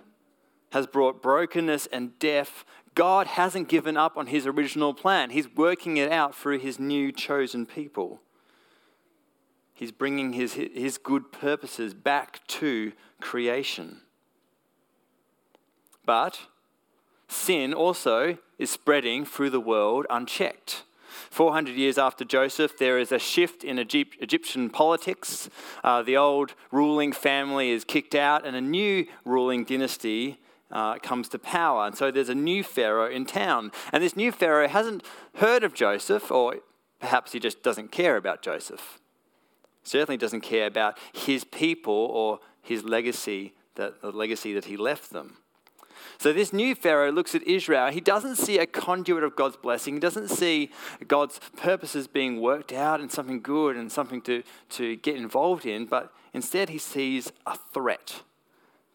has 0.72 0.88
brought 0.88 1.22
brokenness 1.22 1.88
and 1.88 2.18
death, 2.20 2.63
God 2.96 3.28
hasn't 3.28 3.70
given 3.70 3.98
up 3.98 4.18
on 4.18 4.28
his 4.28 4.46
original 4.46 4.94
plan. 4.94 5.32
He's 5.32 5.54
working 5.56 5.98
it 5.98 6.12
out 6.12 6.36
through 6.36 6.60
his 6.60 6.80
new 6.80 7.12
chosen 7.12 7.66
people. 7.66 8.22
He's 9.74 9.92
bringing 9.92 10.34
his, 10.34 10.54
his 10.54 10.98
good 10.98 11.32
purposes 11.32 11.94
back 11.94 12.46
to 12.48 12.94
creation. 13.20 14.02
But 16.06 16.40
sin 17.28 17.74
also 17.74 18.38
is 18.60 18.70
spreading 18.70 19.26
through 19.26 19.50
the 19.50 19.60
world 19.60 20.06
unchecked. 20.10 20.84
400 21.30 21.76
years 21.76 21.98
after 21.98 22.24
Joseph, 22.24 22.78
there 22.78 23.00
is 23.00 23.12
a 23.12 23.18
shift 23.18 23.64
in 23.64 23.80
Egyptian 23.80 24.70
politics. 24.70 25.50
Uh, 25.84 26.04
the 26.04 26.18
old 26.18 26.54
ruling 26.72 27.12
family 27.12 27.72
is 27.72 27.84
kicked 27.84 28.14
out, 28.14 28.46
and 28.46 28.56
a 28.56 28.62
new 28.62 29.06
ruling 29.26 29.64
dynasty 29.64 30.40
uh, 30.74 30.98
comes 30.98 31.30
to 31.30 31.39
power. 31.39 31.86
And 31.86 31.96
so 31.96 32.12
there's 32.12 32.30
a 32.30 32.36
new 32.36 32.63
Pharaoh 32.63 33.10
in 33.10 33.25
town. 33.25 33.72
And 33.94 34.03
this 34.03 34.18
new 34.18 34.32
Pharaoh 34.32 34.68
hasn't 34.68 35.03
heard 35.36 35.63
of 35.63 35.74
Joseph, 35.74 36.32
or 36.32 36.56
perhaps 37.00 37.32
he 37.32 37.39
just 37.39 37.63
doesn't 37.63 37.92
care 37.92 38.18
about 38.18 38.42
Joseph. 38.42 39.00
Certainly 39.84 40.18
doesn't 40.18 40.42
care 40.42 40.65
about 40.65 40.98
his 41.13 41.44
people 41.44 41.94
or 41.94 42.39
his 42.62 42.84
legacy, 42.84 43.53
that, 43.75 44.01
the 44.01 44.12
legacy 44.12 44.53
that 44.53 44.65
he 44.65 44.75
left 44.75 45.12
them. 45.12 45.38
So 46.18 46.34
this 46.34 46.53
new 46.53 46.74
Pharaoh 46.74 47.12
looks 47.12 47.36
at 47.36 47.44
Israel. 47.44 47.92
He 47.92 48.01
doesn't 48.01 48.38
see 48.38 48.58
a 48.58 48.65
conduit 48.65 49.24
of 49.24 49.36
God's 49.36 49.58
blessing. 49.58 49.96
He 49.96 50.00
doesn't 50.00 50.30
see 50.30 50.72
God's 51.08 51.39
purposes 51.58 52.08
being 52.08 52.42
worked 52.42 52.72
out 52.72 53.00
and 53.00 53.12
something 53.12 53.42
good 53.42 53.75
and 53.75 53.92
something 53.92 54.22
to, 54.22 54.44
to 54.70 54.96
get 54.98 55.15
involved 55.15 55.65
in, 55.65 55.86
but 55.86 56.13
instead 56.34 56.70
he 56.70 56.77
sees 56.77 57.32
a 57.46 57.58
threat 57.74 58.22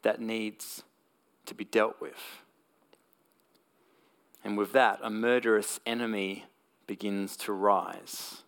that 0.02 0.20
needs 0.20 0.82
to 1.48 1.54
be 1.54 1.64
dealt 1.64 2.00
with. 2.00 2.42
And 4.44 4.56
with 4.56 4.72
that, 4.72 5.00
a 5.02 5.10
murderous 5.10 5.80
enemy 5.84 6.44
begins 6.86 7.36
to 7.38 7.52
rise. 7.52 8.42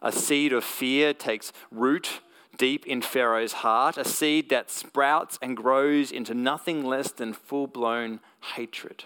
A 0.00 0.12
seed 0.12 0.52
of 0.52 0.64
fear 0.64 1.14
takes 1.14 1.52
root 1.70 2.20
deep 2.58 2.86
in 2.86 3.02
Pharaoh's 3.02 3.52
heart, 3.54 3.96
a 3.96 4.04
seed 4.04 4.48
that 4.50 4.70
sprouts 4.70 5.38
and 5.40 5.56
grows 5.56 6.10
into 6.10 6.34
nothing 6.34 6.84
less 6.84 7.10
than 7.10 7.32
full 7.32 7.66
blown 7.66 8.20
hatred. 8.54 9.04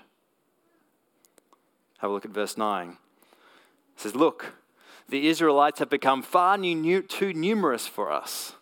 Have 1.98 2.10
a 2.10 2.12
look 2.12 2.24
at 2.24 2.30
verse 2.30 2.56
9. 2.56 2.90
It 2.90 2.96
says, 3.96 4.14
Look, 4.14 4.54
the 5.08 5.28
Israelites 5.28 5.78
have 5.78 5.88
become 5.88 6.22
far 6.22 6.58
too 6.58 7.32
numerous 7.32 7.86
for 7.86 8.12
us. 8.12 8.54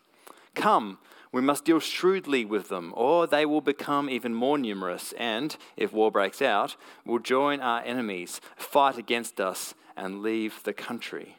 Come, 0.54 0.98
we 1.34 1.40
must 1.40 1.64
deal 1.64 1.80
shrewdly 1.80 2.44
with 2.44 2.68
them, 2.68 2.92
or 2.96 3.26
they 3.26 3.44
will 3.44 3.60
become 3.60 4.08
even 4.08 4.32
more 4.32 4.56
numerous, 4.56 5.12
and, 5.18 5.56
if 5.76 5.92
war 5.92 6.12
breaks 6.12 6.40
out, 6.40 6.76
will 7.04 7.18
join 7.18 7.58
our 7.58 7.82
enemies, 7.82 8.40
fight 8.54 8.96
against 8.96 9.40
us, 9.40 9.74
and 9.96 10.22
leave 10.22 10.62
the 10.62 10.72
country. 10.72 11.36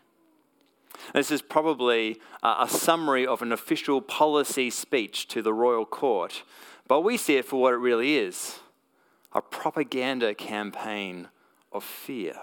This 1.14 1.32
is 1.32 1.42
probably 1.42 2.20
a 2.44 2.68
summary 2.68 3.26
of 3.26 3.42
an 3.42 3.54
official 3.54 4.02
policy 4.02 4.70
speech 4.70 5.30
to 5.30 5.42
the 5.42 5.54
royal 5.54 5.86
court, 5.86 6.44
but 6.90 7.00
we 7.00 7.16
see 7.16 7.38
it 7.38 7.46
for 7.46 7.62
what 7.62 7.74
it 7.74 7.78
really 7.78 8.18
is 8.18 8.60
a 9.32 9.42
propaganda 9.42 10.36
campaign 10.36 11.30
of 11.72 11.86
fear. 11.86 12.36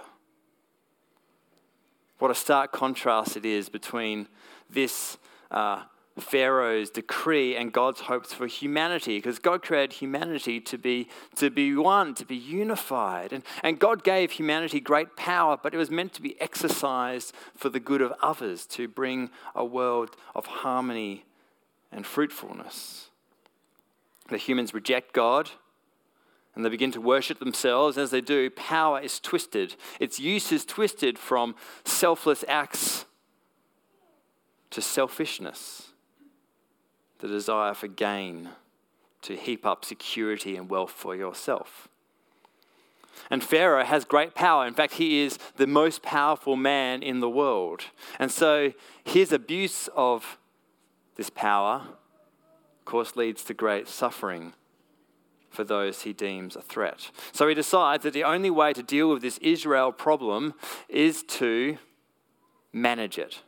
What 2.19 2.31
a 2.31 2.35
stark 2.35 2.73
contrast 2.73 3.37
it 3.37 3.45
is 3.45 3.69
between 3.69 4.29
this 4.71 5.19
uh, 5.51 5.83
Pharaoh's 6.19 6.91
decree 6.91 7.57
and 7.57 7.73
God's 7.73 8.03
hopes 8.03 8.35
for 8.35 8.47
humanity, 8.47 9.17
because 9.19 9.39
God 9.39 9.63
created 9.63 9.95
humanity 9.95 10.61
to 10.61 10.77
be, 10.77 11.09
to 11.37 11.51
be 11.51 11.75
one, 11.75 12.15
to 12.15 12.27
be 12.27 12.37
unified. 12.37 13.33
And, 13.33 13.43
and 13.63 13.79
God 13.79 14.05
gave 14.05 14.33
humanity 14.33 14.79
great 14.79 15.17
power, 15.17 15.57
but 15.61 15.73
it 15.73 15.79
was 15.79 15.91
meant 15.91 16.13
to 16.15 16.23
be 16.23 16.39
exercised 16.41 17.33
for 17.57 17.71
the 17.71 17.81
good 17.81 18.03
of 18.03 18.13
others, 18.23 18.67
to 18.67 18.89
bring 18.89 19.31
a 19.55 19.65
world 19.65 20.17
of 20.35 20.47
harmony 20.47 21.25
and 21.91 22.07
fruitfulness. 22.07 23.09
The 24.29 24.37
humans 24.37 24.75
reject 24.75 25.13
God 25.13 25.51
and 26.55 26.65
they 26.65 26.69
begin 26.69 26.93
to 26.93 27.01
worship 27.01 27.39
themselves. 27.39 27.97
As 27.97 28.11
they 28.11 28.21
do, 28.21 28.51
power 28.51 29.01
is 29.01 29.19
twisted. 29.19 29.75
Its 29.99 30.21
use 30.21 30.53
is 30.53 30.67
twisted 30.67 31.19
from 31.19 31.55
selfless 31.85 32.45
acts 32.47 33.07
to 34.71 34.83
selfishness 34.83 35.92
the 37.23 37.29
desire 37.29 37.73
for 37.73 37.87
gain, 37.87 38.49
to 39.23 39.37
heap 39.37 39.65
up 39.65 39.85
security 39.85 40.57
and 40.57 40.69
wealth 40.69 40.91
for 40.91 41.15
yourself. 41.15 41.89
And 43.31 43.45
Pharaoh 43.45 43.85
has 43.85 44.05
great 44.05 44.35
power. 44.35 44.67
In 44.67 44.75
fact, 44.75 44.95
he 44.95 45.21
is 45.21 45.39
the 45.57 45.69
most 45.69 46.03
powerful 46.03 46.57
man 46.57 47.01
in 47.01 47.21
the 47.21 47.31
world. 47.31 47.83
And 48.19 48.33
so 48.33 48.73
his 49.05 49.31
abuse 49.31 49.89
of 49.95 50.37
this 51.15 51.31
power, 51.31 51.83
of 51.87 52.85
course, 52.85 53.15
leads 53.15 53.45
to 53.45 53.55
great 53.55 53.87
suffering 53.87 54.55
for 55.49 55.63
those 55.63 56.03
he 56.03 56.13
deems 56.13 56.57
a 56.57 56.63
threat. 56.63 57.11
So 57.33 57.47
he 57.47 57.55
decides 57.55 58.03
that 58.03 58.15
the 58.15 58.25
only 58.25 58.51
way 58.51 58.73
to 58.73 58.83
deal 58.83 59.11
with 59.13 59.23
this 59.23 59.39
Israel 59.39 59.93
problem 59.93 60.55
is 60.89 61.23
to 61.25 61.79
manage 62.73 63.17
it. 63.19 63.43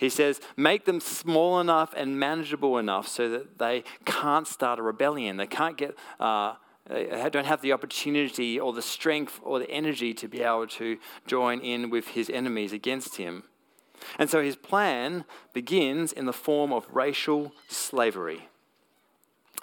He 0.00 0.08
says, 0.08 0.40
make 0.56 0.86
them 0.86 0.98
small 0.98 1.60
enough 1.60 1.92
and 1.94 2.18
manageable 2.18 2.78
enough 2.78 3.06
so 3.06 3.28
that 3.28 3.58
they 3.58 3.84
can't 4.06 4.48
start 4.48 4.78
a 4.78 4.82
rebellion. 4.82 5.36
They 5.36 5.46
can't 5.46 5.76
get, 5.76 5.94
uh, 6.18 6.54
they 6.88 7.28
don't 7.30 7.44
have 7.44 7.60
the 7.60 7.74
opportunity 7.74 8.58
or 8.58 8.72
the 8.72 8.80
strength 8.80 9.38
or 9.42 9.58
the 9.58 9.70
energy 9.70 10.14
to 10.14 10.26
be 10.26 10.40
able 10.40 10.68
to 10.68 10.96
join 11.26 11.60
in 11.60 11.90
with 11.90 12.08
his 12.08 12.30
enemies 12.30 12.72
against 12.72 13.16
him. 13.16 13.42
And 14.18 14.30
so 14.30 14.42
his 14.42 14.56
plan 14.56 15.26
begins 15.52 16.14
in 16.14 16.24
the 16.24 16.32
form 16.32 16.72
of 16.72 16.86
racial 16.90 17.52
slavery. 17.68 18.48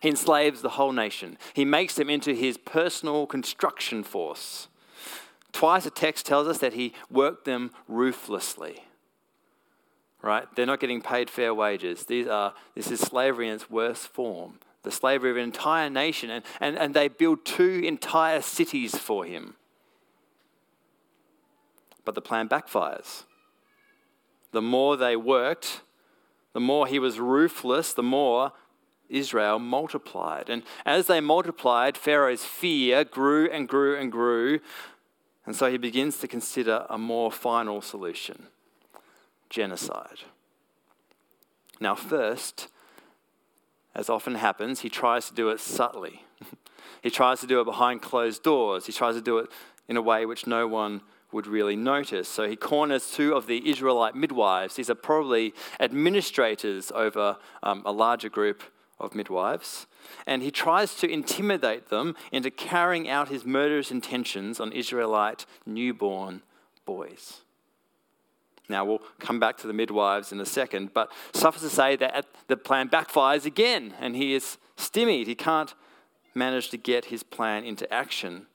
He 0.03 0.09
enslaves 0.09 0.61
the 0.61 0.69
whole 0.69 0.91
nation. 0.91 1.39
He 1.55 1.65
makes 1.65 1.95
them 1.95 2.11
into 2.11 2.35
his 2.35 2.59
personal 2.59 3.25
construction 3.25 4.03
force. 4.03 4.67
Twice 5.51 5.85
the 5.85 5.89
text 5.89 6.27
tells 6.27 6.47
us 6.47 6.59
that 6.59 6.73
he 6.73 6.93
worked 7.09 7.45
them 7.45 7.71
ruthlessly 7.87 8.83
right? 10.27 10.45
They're 10.55 10.65
not 10.65 10.79
getting 10.79 11.01
paid 11.01 11.29
fair 11.29 11.53
wages. 11.53 12.05
These 12.05 12.27
are, 12.27 12.53
this 12.75 12.91
is 12.91 12.99
slavery 12.99 13.47
in 13.47 13.55
its 13.55 13.69
worst 13.69 14.07
form 14.07 14.59
the 14.83 14.91
slavery 14.91 15.31
of 15.31 15.35
an 15.35 15.43
entire 15.43 15.89
nation, 15.89 16.29
and, 16.29 16.45
and, 16.61 16.77
and 16.77 16.93
they 16.93 17.09
build 17.09 17.43
two 17.43 17.81
entire 17.83 18.41
cities 18.41 18.95
for 18.95 19.25
him. 19.25 19.55
But 22.05 22.15
the 22.15 22.21
plan 22.21 22.47
backfires. 22.47 23.23
The 24.53 24.61
more 24.61 24.95
they 24.95 25.17
worked, 25.17 25.81
the 26.53 26.61
more 26.61 26.87
he 26.87 26.99
was 26.99 27.19
ruthless, 27.19 27.91
the 27.91 28.01
more 28.01 28.53
Israel 29.09 29.59
multiplied. 29.59 30.49
And 30.49 30.63
as 30.85 31.07
they 31.07 31.19
multiplied, 31.19 31.97
Pharaoh's 31.97 32.45
fear 32.45 33.03
grew 33.03 33.49
and 33.51 33.67
grew 33.67 33.97
and 33.97 34.09
grew. 34.09 34.61
And 35.45 35.53
so 35.53 35.69
he 35.69 35.77
begins 35.77 36.17
to 36.19 36.29
consider 36.29 36.85
a 36.89 36.97
more 36.97 37.29
final 37.29 37.81
solution 37.81 38.47
genocide. 39.49 40.19
Now, 41.79 41.95
first, 41.95 42.67
as 43.93 44.09
often 44.09 44.35
happens, 44.35 44.81
he 44.81 44.89
tries 44.89 45.27
to 45.29 45.35
do 45.35 45.49
it 45.49 45.59
subtly. 45.59 46.23
he 47.03 47.09
tries 47.09 47.39
to 47.41 47.47
do 47.47 47.61
it 47.61 47.65
behind 47.65 48.01
closed 48.01 48.43
doors. 48.43 48.85
He 48.85 48.93
tries 48.93 49.15
to 49.15 49.21
do 49.21 49.37
it 49.39 49.49
in 49.87 49.97
a 49.97 50.01
way 50.01 50.25
which 50.25 50.47
no 50.47 50.67
one 50.67 51.01
would 51.31 51.47
really 51.47 51.75
notice. 51.75 52.27
So 52.27 52.47
he 52.47 52.55
corners 52.55 53.11
two 53.11 53.33
of 53.33 53.47
the 53.47 53.69
Israelite 53.69 54.15
midwives. 54.15 54.75
These 54.75 54.89
are 54.89 54.95
probably 54.95 55.53
administrators 55.79 56.91
over 56.95 57.37
um, 57.63 57.83
a 57.85 57.91
larger 57.91 58.29
group 58.29 58.63
of 58.99 59.13
midwives. 59.13 59.87
And 60.25 60.41
he 60.41 60.51
tries 60.51 60.95
to 60.95 61.09
intimidate 61.09 61.89
them 61.89 62.15
into 62.31 62.49
carrying 62.49 63.09
out 63.09 63.29
his 63.29 63.45
murderous 63.45 63.91
intentions 63.91 64.59
on 64.59 64.71
Israelite 64.71 65.45
newborn 65.65 66.41
boys. 66.85 67.41
Now, 68.69 68.83
we'll 68.83 69.01
come 69.19 69.39
back 69.39 69.57
to 69.57 69.67
the 69.67 69.73
midwives 69.73 70.31
in 70.31 70.41
a 70.41 70.45
second, 70.45 70.93
but 70.93 71.11
suffice 71.33 71.61
to 71.61 71.69
say 71.69 71.95
that 71.95 72.25
the 72.47 72.57
plan 72.57 72.89
backfires 72.89 73.45
again, 73.45 73.93
and 73.99 74.15
he 74.15 74.33
is 74.33 74.57
stymied. 74.75 75.27
He 75.27 75.35
can't 75.35 75.73
manage 76.35 76.69
to 76.69 76.77
get 76.77 77.05
his 77.05 77.23
plan 77.23 77.63
into 77.63 77.91
action. 77.93 78.47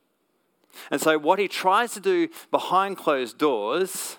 And 0.90 1.00
so, 1.00 1.19
what 1.19 1.38
he 1.38 1.49
tries 1.49 1.92
to 1.92 2.00
do 2.00 2.28
behind 2.50 2.97
closed 2.97 3.38
doors, 3.38 4.19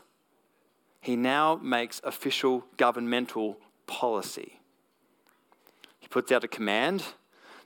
he 0.99 1.15
now 1.15 1.55
makes 1.55 2.01
official 2.03 2.65
governmental 2.77 3.57
policy. 3.87 4.59
He 5.99 6.07
puts 6.07 6.31
out 6.31 6.43
a 6.43 6.47
command 6.47 7.03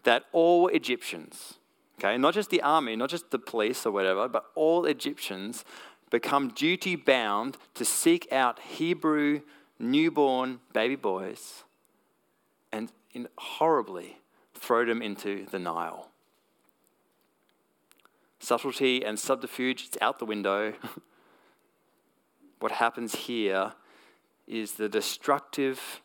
that 0.04 0.24
all 0.32 0.68
Egyptians, 0.68 1.56
okay, 2.00 2.18
not 2.18 2.34
just 2.34 2.50
the 2.50 2.62
army, 2.62 2.96
not 2.96 3.10
just 3.10 3.32
the 3.32 3.40
police 3.40 3.86
or 3.86 3.92
whatever, 3.92 4.28
but 4.28 4.46
all 4.56 4.86
Egyptians 4.86 5.66
become 6.10 6.50
duty 6.50 6.96
bound 6.96 7.58
to 7.76 7.86
seek 7.86 8.32
out 8.32 8.60
Hebrew 8.60 9.42
newborn 9.80 10.60
baby 10.74 10.96
boys 10.96 11.64
and 12.72 12.92
horribly 13.38 14.20
throw 14.54 14.86
them 14.86 15.02
into 15.02 15.46
the 15.46 15.60
Nile. 15.60 16.10
Subtlety 18.40 19.04
and 19.04 19.18
subterfuge, 19.20 19.86
it's 19.88 19.98
out 20.02 20.20
the 20.20 20.26
window. 20.26 20.74
what 22.60 22.74
happens 22.74 23.16
here 23.16 23.74
is 24.48 24.74
the 24.74 24.90
destructive 24.90 26.02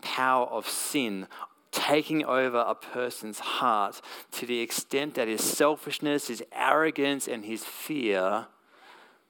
power 0.00 0.46
of 0.46 0.68
sin 0.68 1.26
taking 1.72 2.24
over 2.24 2.58
a 2.58 2.74
person's 2.74 3.38
heart 3.38 4.00
to 4.30 4.46
the 4.46 4.60
extent 4.60 5.14
that 5.14 5.28
his 5.28 5.42
selfishness, 5.42 6.28
his 6.28 6.42
arrogance, 6.52 7.26
and 7.28 7.44
his 7.44 7.64
fear 7.64 8.46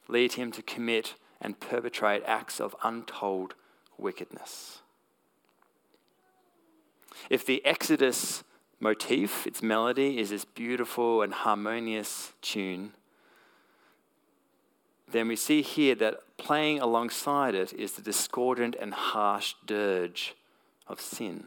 lead 0.09 0.35
him 0.35 0.53
to 0.53 0.63
commit 0.63 1.15
and 1.41 1.61
perpetrate 1.61 2.23
acts 2.27 2.61
of 2.61 2.75
untold 2.83 3.55
wickedness. 3.99 4.81
If 7.31 7.45
the 7.45 7.65
Exodus 7.65 8.45
motif, 8.81 9.47
its 9.47 9.63
melody, 9.63 10.19
is 10.19 10.31
this 10.31 10.45
beautiful 10.45 11.23
and 11.23 11.33
harmonious 11.33 12.33
tune, 12.43 12.93
then 15.11 15.29
we 15.29 15.37
see 15.37 15.63
here 15.63 15.95
that 15.95 16.37
playing 16.37 16.81
alongside 16.81 17.55
it 17.55 17.73
is 17.73 17.93
the 17.93 18.03
discordant 18.03 18.77
and 18.79 18.93
harsh 18.93 19.55
dirge 19.65 20.35
of 20.87 21.01
sin. 21.01 21.47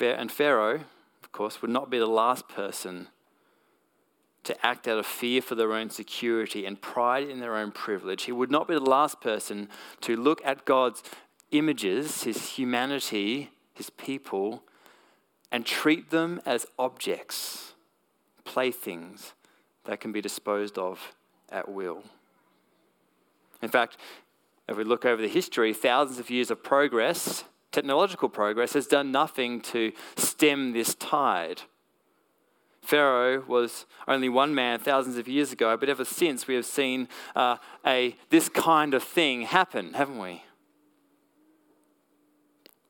And 0.00 0.30
Pharaoh, 0.30 0.80
of 1.22 1.32
course, 1.32 1.62
would 1.62 1.70
not 1.70 1.88
be 1.88 1.98
the 1.98 2.06
last 2.06 2.48
person 2.48 3.08
to 4.44 4.66
act 4.66 4.86
out 4.86 4.98
of 4.98 5.06
fear 5.06 5.42
for 5.42 5.54
their 5.54 5.72
own 5.72 5.90
security 5.90 6.66
and 6.66 6.80
pride 6.80 7.28
in 7.28 7.40
their 7.40 7.56
own 7.56 7.72
privilege. 7.72 8.24
He 8.24 8.32
would 8.32 8.50
not 8.50 8.68
be 8.68 8.74
the 8.74 8.80
last 8.80 9.20
person 9.20 9.68
to 10.02 10.16
look 10.16 10.40
at 10.44 10.64
God's 10.64 11.02
images, 11.50 12.24
his 12.24 12.50
humanity, 12.50 13.50
his 13.72 13.90
people, 13.90 14.62
and 15.50 15.64
treat 15.64 16.10
them 16.10 16.40
as 16.44 16.66
objects, 16.78 17.74
playthings 18.44 19.34
that 19.84 20.00
can 20.00 20.12
be 20.12 20.20
disposed 20.20 20.78
of 20.78 21.14
at 21.50 21.68
will. 21.68 22.02
In 23.62 23.68
fact, 23.68 23.96
if 24.68 24.76
we 24.76 24.84
look 24.84 25.04
over 25.04 25.20
the 25.20 25.28
history, 25.28 25.72
thousands 25.72 26.18
of 26.18 26.30
years 26.30 26.50
of 26.50 26.62
progress, 26.62 27.44
technological 27.70 28.28
progress, 28.28 28.72
has 28.72 28.86
done 28.86 29.12
nothing 29.12 29.60
to 29.60 29.92
stem 30.16 30.72
this 30.72 30.94
tide. 30.94 31.62
Pharaoh 32.84 33.42
was 33.46 33.86
only 34.06 34.28
one 34.28 34.54
man 34.54 34.78
thousands 34.78 35.16
of 35.16 35.26
years 35.26 35.52
ago, 35.52 35.76
but 35.76 35.88
ever 35.88 36.04
since 36.04 36.46
we 36.46 36.54
have 36.54 36.66
seen 36.66 37.08
uh, 37.34 37.56
a, 37.86 38.14
this 38.30 38.48
kind 38.48 38.94
of 38.94 39.02
thing 39.02 39.42
happen, 39.42 39.94
haven't 39.94 40.18
we? 40.18 40.42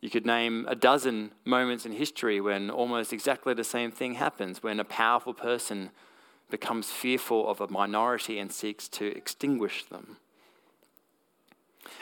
You 0.01 0.11
could 0.11 0.27
name 0.27 0.67
a 0.69 0.75
dozen 0.75 1.31
moments 1.45 1.87
in 1.87 1.93
history 1.93 2.41
when 2.41 2.69
almost 2.71 3.13
exactly 3.13 3.55
the 3.55 3.65
same 3.65 3.91
thing 3.91 4.15
happens, 4.15 4.63
when 4.63 4.79
a 4.79 4.85
powerful 4.85 5.33
person 5.33 5.91
becomes 6.51 6.91
fearful 6.91 7.49
of 7.49 7.61
a 7.61 7.69
minority 7.69 8.39
and 8.39 8.53
seeks 8.53 8.87
to 8.89 9.07
extinguish 9.17 9.85
them. 9.85 10.19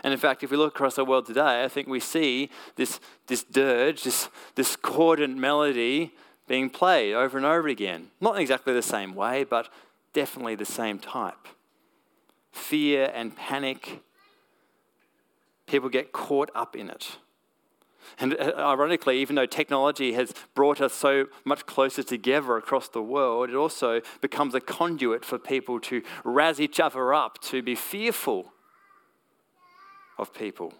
And 0.03 0.13
in 0.13 0.19
fact, 0.19 0.43
if 0.43 0.51
we 0.51 0.57
look 0.57 0.75
across 0.75 0.99
our 0.99 1.05
world 1.05 1.27
today, 1.27 1.63
I 1.63 1.69
think 1.69 1.87
we 1.87 2.01
see 2.01 2.51
this, 2.77 2.99
this 3.29 3.45
dirge, 3.45 4.03
this 4.03 4.29
discordant 4.55 5.37
melody 5.37 6.13
being 6.47 6.71
played 6.71 7.15
over 7.15 7.37
and 7.37 7.47
over 7.47 7.69
again. 7.69 8.11
Not 8.21 8.39
exactly 8.41 8.75
the 8.75 8.83
same 8.83 9.15
way, 9.15 9.45
but 9.45 9.69
definitely 10.13 10.55
the 10.55 10.65
same 10.65 10.99
type. 10.99 11.49
Fear 12.53 13.11
and 13.15 13.35
panic, 13.37 14.03
people 15.67 15.89
get 15.89 16.13
caught 16.13 16.51
up 16.55 16.77
in 16.77 16.91
it. 16.91 17.17
And 18.19 18.35
uh, 18.39 18.53
ironically, 18.59 19.21
even 19.21 19.37
though 19.37 19.47
technology 19.47 20.13
has 20.13 20.35
brought 20.55 20.81
us 20.81 20.93
so 20.93 21.27
much 21.45 21.67
closer 21.67 22.03
together 22.03 22.57
across 22.57 22.89
the 22.89 23.03
world, 23.03 23.49
it 23.49 23.57
also 23.57 24.01
becomes 24.21 24.55
a 24.55 24.61
conduit 24.61 25.25
for 25.25 25.39
people 25.39 25.81
to 25.81 26.03
razz 26.25 26.61
each 26.61 26.81
other 26.81 27.15
up, 27.15 27.41
to 27.43 27.63
be 27.63 27.75
fearful 27.75 28.53
of 30.19 30.35
people. 30.35 30.75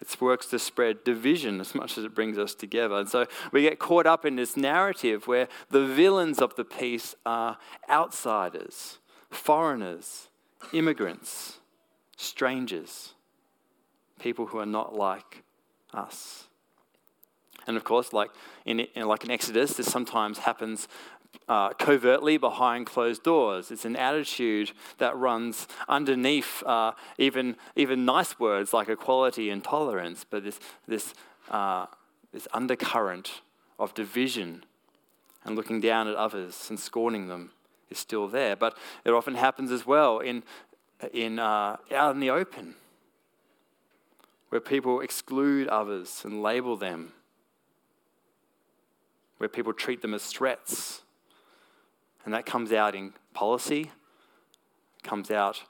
It 0.00 0.20
works 0.20 0.46
to 0.46 0.58
spread 0.58 1.02
division 1.02 1.60
as 1.60 1.74
much 1.74 1.98
as 1.98 2.04
it 2.04 2.14
brings 2.14 2.38
us 2.38 2.54
together. 2.54 2.96
And 2.96 3.08
so 3.08 3.26
we 3.50 3.62
get 3.62 3.78
caught 3.78 4.06
up 4.06 4.24
in 4.24 4.36
this 4.36 4.56
narrative 4.56 5.26
where 5.26 5.48
the 5.70 5.84
villains 5.84 6.38
of 6.38 6.54
the 6.54 6.64
piece 6.64 7.16
are 7.26 7.58
outsiders, 7.90 8.98
foreigners, 9.30 10.28
immigrants, 10.72 11.58
strangers, 12.16 13.14
people 14.20 14.46
who 14.46 14.58
are 14.58 14.66
not 14.66 14.94
like 14.94 15.42
us. 15.92 16.44
And 17.66 17.76
of 17.76 17.84
course, 17.84 18.12
like 18.12 18.30
in, 18.64 18.80
in 18.80 19.06
like 19.06 19.24
in 19.24 19.30
Exodus, 19.30 19.74
this 19.74 19.90
sometimes 19.90 20.38
happens 20.38 20.88
uh, 21.48 21.70
covertly 21.70 22.36
behind 22.36 22.86
closed 22.86 23.22
doors. 23.22 23.70
It's 23.70 23.84
an 23.84 23.96
attitude 23.96 24.72
that 24.98 25.16
runs 25.16 25.66
underneath 25.88 26.62
uh, 26.64 26.92
even, 27.16 27.56
even 27.74 28.04
nice 28.04 28.38
words 28.38 28.72
like 28.72 28.88
equality 28.88 29.50
and 29.50 29.64
tolerance, 29.64 30.24
but 30.28 30.44
this, 30.44 30.60
this, 30.86 31.14
uh, 31.50 31.86
this 32.32 32.46
undercurrent 32.52 33.40
of 33.78 33.94
division 33.94 34.64
and 35.44 35.56
looking 35.56 35.80
down 35.80 36.08
at 36.08 36.16
others 36.16 36.66
and 36.68 36.78
scorning 36.78 37.28
them 37.28 37.50
is 37.88 37.98
still 37.98 38.28
there. 38.28 38.54
But 38.54 38.76
it 39.04 39.10
often 39.12 39.34
happens 39.34 39.70
as 39.70 39.86
well 39.86 40.18
in, 40.18 40.42
in, 41.12 41.38
uh, 41.38 41.78
out 41.94 42.14
in 42.14 42.20
the 42.20 42.30
open, 42.30 42.74
where 44.50 44.60
people 44.60 45.00
exclude 45.00 45.68
others 45.68 46.22
and 46.24 46.42
label 46.42 46.76
them, 46.76 47.12
where 49.38 49.48
people 49.48 49.72
treat 49.72 50.02
them 50.02 50.12
as 50.12 50.26
threats 50.26 51.02
and 52.28 52.34
that 52.34 52.44
comes 52.44 52.72
out 52.72 52.94
in 52.94 53.14
policy, 53.32 53.90
comes 55.02 55.30
out 55.30 55.62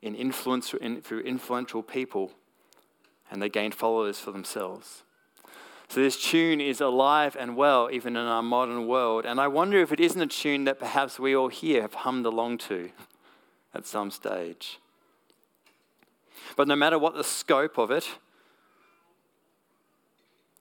in 0.00 0.14
influence 0.14 0.72
in, 0.72 1.02
through 1.02 1.20
influential 1.20 1.82
people, 1.82 2.32
and 3.30 3.42
they 3.42 3.50
gain 3.50 3.70
followers 3.70 4.18
for 4.18 4.30
themselves. 4.32 5.02
So 5.90 6.00
this 6.00 6.16
tune 6.16 6.58
is 6.58 6.80
alive 6.80 7.36
and 7.38 7.54
well, 7.54 7.90
even 7.92 8.16
in 8.16 8.24
our 8.24 8.42
modern 8.42 8.86
world. 8.86 9.26
And 9.26 9.38
I 9.38 9.48
wonder 9.48 9.78
if 9.78 9.92
it 9.92 10.00
isn't 10.00 10.22
a 10.22 10.26
tune 10.26 10.64
that 10.64 10.78
perhaps 10.78 11.18
we 11.18 11.36
all 11.36 11.48
here 11.48 11.82
have 11.82 11.92
hummed 11.92 12.24
along 12.24 12.56
to 12.68 12.88
at 13.74 13.84
some 13.84 14.10
stage. 14.10 14.78
But 16.56 16.66
no 16.66 16.76
matter 16.76 16.98
what 16.98 17.12
the 17.12 17.24
scope 17.24 17.76
of 17.76 17.90
it, 17.90 18.08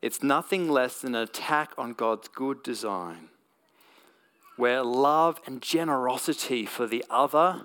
it's 0.01 0.21
nothing 0.21 0.69
less 0.69 0.99
than 0.99 1.15
an 1.15 1.23
attack 1.23 1.71
on 1.77 1.93
God's 1.93 2.27
good 2.27 2.61
design 2.61 3.29
where 4.59 4.83
love 4.83 5.39
and 5.45 5.61
generosity 5.61 6.65
for 6.65 6.85
the 6.85 7.03
other 7.09 7.61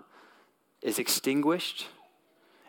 is 0.81 0.97
extinguished 0.97 1.89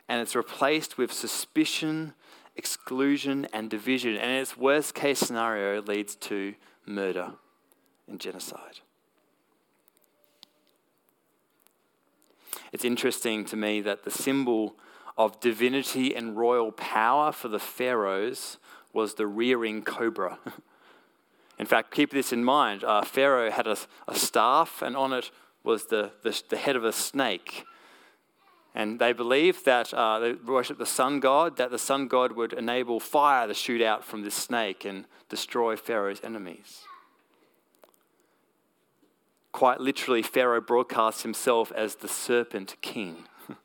and 0.10 0.20
it's 0.20 0.36
replaced 0.36 0.98
with 0.98 1.14
suspicion, 1.14 2.14
exclusion, 2.56 3.48
and 3.54 3.70
division. 3.70 4.16
And 4.18 4.32
its 4.32 4.58
worst 4.58 4.96
case 4.96 5.20
scenario, 5.20 5.80
leads 5.80 6.16
to 6.16 6.56
murder 6.88 7.34
and 8.08 8.20
genocide. 8.20 8.80
It's 12.72 12.84
interesting 12.84 13.46
to 13.46 13.56
me 13.56 13.80
that 13.82 14.06
the 14.06 14.12
symbol 14.12 14.76
of 15.20 15.40
divinity 15.40 16.16
and 16.16 16.36
royal 16.36 16.72
power 16.72 17.32
for 17.32 17.48
the 17.48 17.60
pharaohs 17.60 18.58
was 18.92 19.14
the 19.14 19.28
rearing 19.28 19.84
cobra. 19.84 20.40
In 21.58 21.65
fact, 21.65 21.94
keep 21.94 22.12
this 22.12 22.34
in 22.34 22.44
mind 22.44 22.84
uh, 22.84 23.02
Pharaoh 23.02 23.50
had 23.50 23.68
a, 23.68 23.78
a, 24.08 24.15
staff, 24.15 24.82
and 24.82 24.96
on 24.96 25.13
it 25.13 25.32
was 25.63 25.86
the, 25.86 26.12
the, 26.22 26.41
the, 26.50 26.58
head 26.58 26.76
of 26.76 26.84
a 26.84 26.91
snake. 26.91 27.65
And 28.74 29.00
they 29.00 29.13
believed 29.13 29.65
that 29.65 29.94
uh, 29.94 30.20
they 30.20 30.34
worshiped 30.34 30.80
the 30.80 30.86
sun 30.86 31.22
god, 31.22 31.56
that 31.58 31.72
the 31.72 31.80
sun 31.80 32.08
god 32.08 32.34
would 32.34 32.52
enable 32.52 33.00
fire 33.00 33.48
to 33.48 33.54
shoot 33.54 33.82
out 33.82 34.04
from 34.04 34.22
this 34.22 34.36
snake 34.36 34.84
and 34.84 35.06
destroy 35.30 35.78
Pharaoh's 35.78 36.20
enemies. 36.24 36.82
Quite 39.54 39.80
literally, 39.80 40.22
Pharaoh 40.22 40.60
broadcasts 40.60 41.24
himself 41.24 41.72
as 41.72 41.96
the 41.96 42.10
serpent 42.10 42.76
king. 42.82 43.26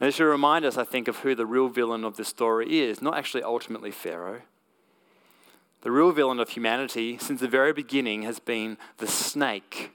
And 0.00 0.08
this 0.08 0.16
should 0.16 0.24
remind 0.24 0.64
us, 0.64 0.76
I 0.76 0.82
think, 0.82 1.06
of 1.06 1.18
who 1.18 1.36
the 1.36 1.46
real 1.46 1.68
villain 1.68 2.02
of 2.02 2.16
this 2.16 2.26
story 2.26 2.80
is, 2.80 3.00
not 3.00 3.16
actually 3.16 3.44
ultimately 3.44 3.92
Pharaoh. 3.92 4.42
The 5.84 5.92
real 5.92 6.12
villain 6.12 6.40
of 6.40 6.48
humanity 6.48 7.18
since 7.18 7.40
the 7.40 7.48
very 7.48 7.74
beginning 7.74 8.22
has 8.22 8.38
been 8.38 8.78
the 8.96 9.06
snake 9.06 9.92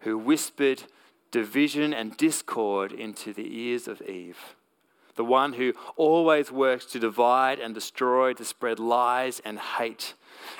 who 0.00 0.18
whispered 0.18 0.82
division 1.30 1.94
and 1.94 2.14
discord 2.18 2.92
into 2.92 3.32
the 3.32 3.58
ears 3.58 3.88
of 3.88 4.02
Eve. 4.02 4.54
The 5.16 5.24
one 5.24 5.54
who 5.54 5.72
always 5.96 6.52
works 6.52 6.84
to 6.86 6.98
divide 6.98 7.58
and 7.58 7.74
destroy, 7.74 8.34
to 8.34 8.44
spread 8.44 8.78
lies 8.78 9.40
and 9.42 9.58
hate. 9.58 10.12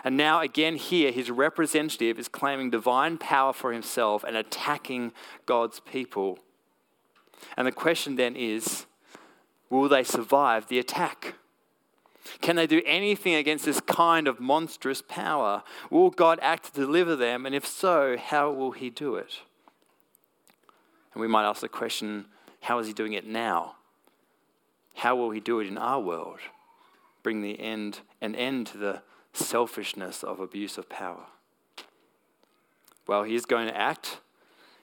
And 0.02 0.16
now, 0.16 0.40
again, 0.40 0.76
here, 0.76 1.12
his 1.12 1.30
representative 1.30 2.18
is 2.18 2.28
claiming 2.28 2.70
divine 2.70 3.18
power 3.18 3.52
for 3.52 3.74
himself 3.74 4.24
and 4.24 4.34
attacking 4.34 5.12
God's 5.44 5.80
people. 5.80 6.38
And 7.54 7.66
the 7.66 7.72
question 7.72 8.16
then 8.16 8.34
is 8.34 8.86
will 9.68 9.90
they 9.90 10.04
survive 10.04 10.68
the 10.68 10.78
attack? 10.78 11.34
Can 12.40 12.56
they 12.56 12.66
do 12.66 12.82
anything 12.84 13.34
against 13.34 13.64
this 13.64 13.80
kind 13.80 14.28
of 14.28 14.40
monstrous 14.40 15.02
power? 15.02 15.62
Will 15.90 16.10
God 16.10 16.38
act 16.42 16.74
to 16.74 16.80
deliver 16.80 17.16
them? 17.16 17.46
And 17.46 17.54
if 17.54 17.66
so, 17.66 18.16
how 18.16 18.50
will 18.50 18.72
he 18.72 18.90
do 18.90 19.16
it? 19.16 19.40
And 21.14 21.20
we 21.20 21.28
might 21.28 21.48
ask 21.48 21.60
the 21.60 21.68
question 21.68 22.26
how 22.62 22.78
is 22.78 22.86
he 22.86 22.92
doing 22.92 23.14
it 23.14 23.26
now? 23.26 23.76
How 24.96 25.16
will 25.16 25.30
he 25.30 25.40
do 25.40 25.60
it 25.60 25.66
in 25.66 25.78
our 25.78 26.00
world? 26.00 26.40
Bring 27.22 27.42
the 27.42 27.58
end, 27.58 28.00
an 28.20 28.34
end 28.34 28.66
to 28.68 28.78
the 28.78 29.02
selfishness 29.32 30.22
of 30.22 30.40
abuse 30.40 30.76
of 30.76 30.88
power. 30.88 31.26
Well, 33.06 33.24
he 33.24 33.34
is 33.34 33.46
going 33.46 33.66
to 33.68 33.76
act. 33.76 34.20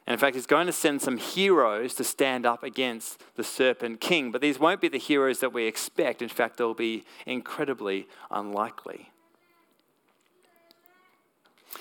And 0.07 0.13
in 0.13 0.19
fact, 0.19 0.35
he's 0.35 0.45
going 0.45 0.67
to 0.67 0.73
send 0.73 1.01
some 1.01 1.17
heroes 1.17 1.93
to 1.95 2.03
stand 2.05 2.45
up 2.45 2.63
against 2.63 3.21
the 3.35 3.43
serpent 3.43 3.99
king. 3.99 4.31
But 4.31 4.39
these 4.39 4.57
won't 4.57 4.79
be 4.79 4.87
the 4.87 4.97
heroes 4.97 5.41
that 5.41 5.51
we 5.51 5.65
expect. 5.65 6.21
In 6.21 6.29
fact, 6.29 6.57
they'll 6.57 6.73
be 6.73 7.03
incredibly 7.25 8.07
unlikely. 8.31 9.11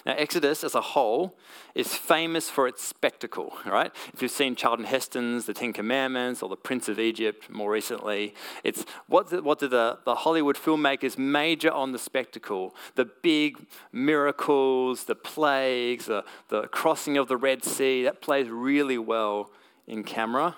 Now, 0.06 0.14
Exodus 0.16 0.62
as 0.62 0.76
a 0.76 0.80
whole 0.80 1.36
is 1.74 1.92
famous 1.92 2.48
for 2.48 2.68
its 2.68 2.80
spectacle, 2.80 3.58
right? 3.66 3.90
If 4.14 4.22
you've 4.22 4.30
seen 4.30 4.54
Charlton 4.54 4.84
Heston's 4.84 5.46
The 5.46 5.52
Ten 5.52 5.72
Commandments 5.72 6.44
or 6.44 6.48
The 6.48 6.56
Prince 6.56 6.88
of 6.88 7.00
Egypt 7.00 7.50
more 7.50 7.72
recently, 7.72 8.32
it's 8.62 8.86
what, 9.08 9.30
do, 9.30 9.42
what 9.42 9.58
do 9.58 9.66
the, 9.66 9.98
the 10.04 10.14
Hollywood 10.14 10.54
filmmakers 10.54 11.18
major 11.18 11.72
on 11.72 11.90
the 11.90 11.98
spectacle? 11.98 12.72
The 12.94 13.06
big 13.06 13.66
miracles, 13.90 15.04
the 15.06 15.16
plagues, 15.16 16.06
the, 16.06 16.24
the 16.50 16.68
crossing 16.68 17.16
of 17.16 17.26
the 17.26 17.36
Red 17.36 17.64
Sea, 17.64 18.04
that 18.04 18.22
plays 18.22 18.48
really 18.48 18.98
well 18.98 19.50
in 19.88 20.04
camera. 20.04 20.56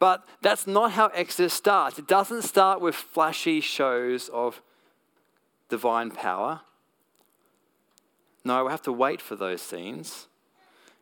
But 0.00 0.26
that's 0.42 0.66
not 0.66 0.90
how 0.90 1.06
Exodus 1.14 1.54
starts. 1.54 2.00
It 2.00 2.08
doesn't 2.08 2.42
start 2.42 2.80
with 2.80 2.96
flashy 2.96 3.60
shows 3.60 4.28
of 4.30 4.60
divine 5.68 6.10
power. 6.10 6.62
No, 8.44 8.64
we 8.64 8.70
have 8.70 8.82
to 8.82 8.92
wait 8.92 9.20
for 9.20 9.36
those 9.36 9.62
scenes. 9.62 10.28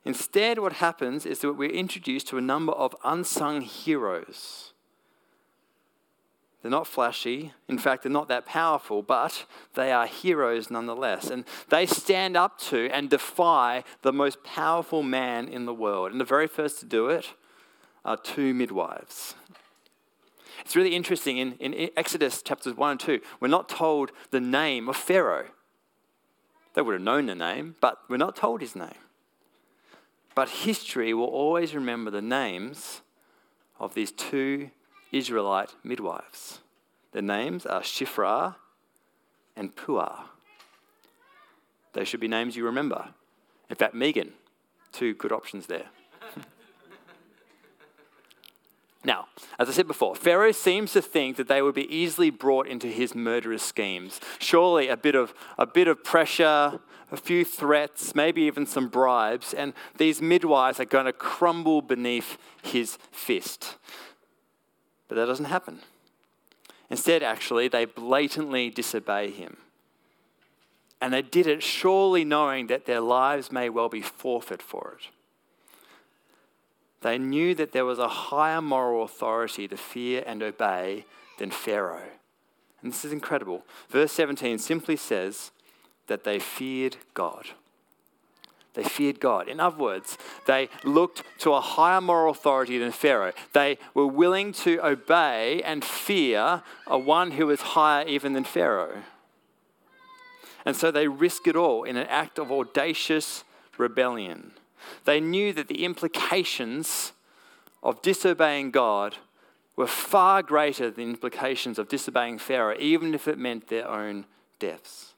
Instead, 0.04 0.58
what 0.58 0.74
happens 0.74 1.26
is 1.26 1.40
that 1.40 1.52
we're 1.52 1.70
introduced 1.70 2.28
to 2.28 2.38
a 2.38 2.40
number 2.40 2.72
of 2.72 2.94
unsung 3.04 3.60
heroes. 3.60 4.72
They're 6.60 6.70
not 6.70 6.86
flashy. 6.86 7.52
In 7.68 7.76
fact, 7.78 8.04
they're 8.04 8.12
not 8.12 8.28
that 8.28 8.46
powerful, 8.46 9.02
but 9.02 9.46
they 9.74 9.90
are 9.90 10.06
heroes 10.06 10.70
nonetheless. 10.70 11.28
And 11.28 11.44
they 11.70 11.86
stand 11.86 12.36
up 12.36 12.58
to 12.60 12.88
and 12.92 13.10
defy 13.10 13.82
the 14.02 14.12
most 14.12 14.44
powerful 14.44 15.02
man 15.02 15.48
in 15.48 15.66
the 15.66 15.74
world. 15.74 16.12
And 16.12 16.20
the 16.20 16.24
very 16.24 16.46
first 16.46 16.78
to 16.80 16.86
do 16.86 17.08
it 17.08 17.34
are 18.04 18.16
two 18.16 18.54
midwives. 18.54 19.34
It's 20.60 20.76
really 20.76 20.94
interesting. 20.94 21.38
In, 21.38 21.54
in 21.54 21.90
Exodus 21.96 22.42
chapters 22.42 22.76
1 22.76 22.90
and 22.92 23.00
2, 23.00 23.20
we're 23.40 23.48
not 23.48 23.68
told 23.68 24.12
the 24.30 24.40
name 24.40 24.88
of 24.88 24.96
Pharaoh. 24.96 25.48
They 26.74 26.82
would 26.82 26.94
have 26.94 27.02
known 27.02 27.26
the 27.26 27.34
name, 27.34 27.76
but 27.80 27.98
we're 28.08 28.16
not 28.16 28.36
told 28.36 28.60
his 28.60 28.74
name. 28.74 28.88
But 30.34 30.48
history 30.48 31.12
will 31.12 31.26
always 31.26 31.74
remember 31.74 32.10
the 32.10 32.22
names 32.22 33.02
of 33.78 33.94
these 33.94 34.12
two 34.12 34.70
Israelite 35.10 35.74
midwives. 35.84 36.60
Their 37.12 37.22
names 37.22 37.66
are 37.66 37.82
Shiphrah 37.82 38.56
and 39.54 39.76
Puah. 39.76 40.24
They 41.92 42.04
should 42.04 42.20
be 42.20 42.28
names 42.28 42.56
you 42.56 42.64
remember. 42.64 43.10
In 43.68 43.76
fact, 43.76 43.94
Megan, 43.94 44.32
two 44.92 45.12
good 45.12 45.32
options 45.32 45.66
there. 45.66 45.90
Now, 49.04 49.26
as 49.58 49.68
I 49.68 49.72
said 49.72 49.88
before, 49.88 50.14
Pharaoh 50.14 50.52
seems 50.52 50.92
to 50.92 51.02
think 51.02 51.36
that 51.36 51.48
they 51.48 51.60
would 51.60 51.74
be 51.74 51.92
easily 51.92 52.30
brought 52.30 52.68
into 52.68 52.86
his 52.86 53.14
murderous 53.14 53.62
schemes. 53.62 54.20
Surely 54.38 54.88
a 54.88 54.96
bit 54.96 55.16
of, 55.16 55.34
a 55.58 55.66
bit 55.66 55.88
of 55.88 56.04
pressure, 56.04 56.78
a 57.10 57.16
few 57.16 57.44
threats, 57.44 58.14
maybe 58.14 58.42
even 58.42 58.64
some 58.64 58.88
bribes, 58.88 59.52
and 59.52 59.74
these 59.98 60.22
midwives 60.22 60.78
are 60.78 60.84
going 60.84 61.06
to 61.06 61.12
crumble 61.12 61.82
beneath 61.82 62.38
his 62.62 62.96
fist. 63.10 63.76
But 65.08 65.16
that 65.16 65.26
doesn't 65.26 65.46
happen. 65.46 65.80
Instead, 66.88 67.22
actually, 67.22 67.68
they 67.68 67.84
blatantly 67.84 68.70
disobey 68.70 69.30
him. 69.30 69.56
And 71.00 71.12
they 71.12 71.22
did 71.22 71.48
it 71.48 71.62
surely 71.62 72.24
knowing 72.24 72.68
that 72.68 72.86
their 72.86 73.00
lives 73.00 73.50
may 73.50 73.68
well 73.68 73.88
be 73.88 74.02
forfeit 74.02 74.62
for 74.62 74.96
it. 74.98 75.08
They 77.02 77.18
knew 77.18 77.54
that 77.56 77.72
there 77.72 77.84
was 77.84 77.98
a 77.98 78.08
higher 78.08 78.62
moral 78.62 79.02
authority 79.02 79.68
to 79.68 79.76
fear 79.76 80.22
and 80.26 80.42
obey 80.42 81.04
than 81.38 81.50
Pharaoh. 81.50 82.08
And 82.82 82.92
this 82.92 83.04
is 83.04 83.12
incredible. 83.12 83.64
Verse 83.88 84.12
17 84.12 84.58
simply 84.58 84.96
says 84.96 85.50
that 86.06 86.24
they 86.24 86.38
feared 86.38 86.96
God. 87.14 87.46
They 88.74 88.84
feared 88.84 89.20
God. 89.20 89.48
In 89.48 89.60
other 89.60 89.76
words, 89.76 90.16
they 90.46 90.68
looked 90.82 91.22
to 91.40 91.52
a 91.52 91.60
higher 91.60 92.00
moral 92.00 92.32
authority 92.32 92.78
than 92.78 92.92
Pharaoh. 92.92 93.32
They 93.52 93.78
were 93.92 94.06
willing 94.06 94.52
to 94.54 94.84
obey 94.84 95.60
and 95.62 95.84
fear 95.84 96.62
a 96.86 96.98
one 96.98 97.32
who 97.32 97.46
was 97.46 97.60
higher 97.60 98.06
even 98.06 98.32
than 98.32 98.44
Pharaoh. 98.44 99.02
And 100.64 100.76
so 100.76 100.90
they 100.90 101.08
risk 101.08 101.46
it 101.46 101.56
all 101.56 101.82
in 101.82 101.96
an 101.96 102.06
act 102.06 102.38
of 102.38 102.50
audacious 102.50 103.44
rebellion. 103.76 104.52
They 105.04 105.20
knew 105.20 105.52
that 105.52 105.68
the 105.68 105.84
implications 105.84 107.12
of 107.82 108.02
disobeying 108.02 108.70
God 108.70 109.16
were 109.76 109.86
far 109.86 110.42
greater 110.42 110.90
than 110.90 111.04
the 111.04 111.10
implications 111.10 111.78
of 111.78 111.88
disobeying 111.88 112.38
Pharaoh, 112.38 112.76
even 112.78 113.14
if 113.14 113.26
it 113.26 113.38
meant 113.38 113.68
their 113.68 113.88
own 113.88 114.26
deaths. 114.58 115.14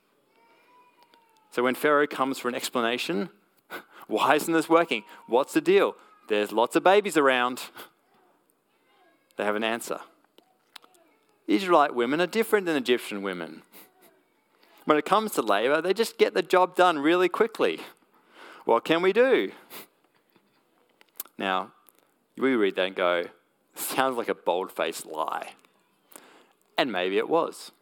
So 1.50 1.62
when 1.62 1.74
Pharaoh 1.74 2.07
comes 2.07 2.38
for 2.38 2.48
an 2.48 2.55
explanation, 2.55 3.31
why 4.07 4.35
isn't 4.37 4.53
this 4.53 4.68
working? 4.68 5.05
What's 5.27 5.53
the 5.53 5.61
deal? 5.61 5.96
There's 6.29 6.53
lots 6.53 6.77
of 6.77 6.83
babies 6.83 7.16
around. 7.16 7.62
They 9.37 9.44
have 9.44 9.57
an 9.57 9.64
answer. 9.64 9.98
Israelite 11.48 11.92
women 11.92 12.20
are 12.20 12.27
different 12.29 12.66
than 12.66 12.77
Egyptian 12.77 13.20
women. 13.22 13.62
When 14.85 14.96
it 14.96 15.05
comes 15.05 15.33
to 15.33 15.42
labor, 15.42 15.81
they 15.81 15.92
just 15.92 16.18
get 16.18 16.35
the 16.35 16.42
job 16.42 16.77
done 16.77 17.00
really 17.00 17.29
quickly. 17.29 17.81
What 18.64 18.85
can 18.85 19.03
we 19.03 19.12
do? 19.12 19.53
Now, 21.37 21.72
we 22.37 22.55
read 22.55 22.77
that 22.77 22.87
and 22.87 22.96
go, 22.96 23.24
sounds 23.74 24.16
like 24.16 24.29
a 24.29 24.35
bold 24.35 24.72
faced 24.72 25.07
lie. 25.07 25.53
And 26.79 26.90
maybe 26.90 27.18
it 27.18 27.29
was. 27.29 27.72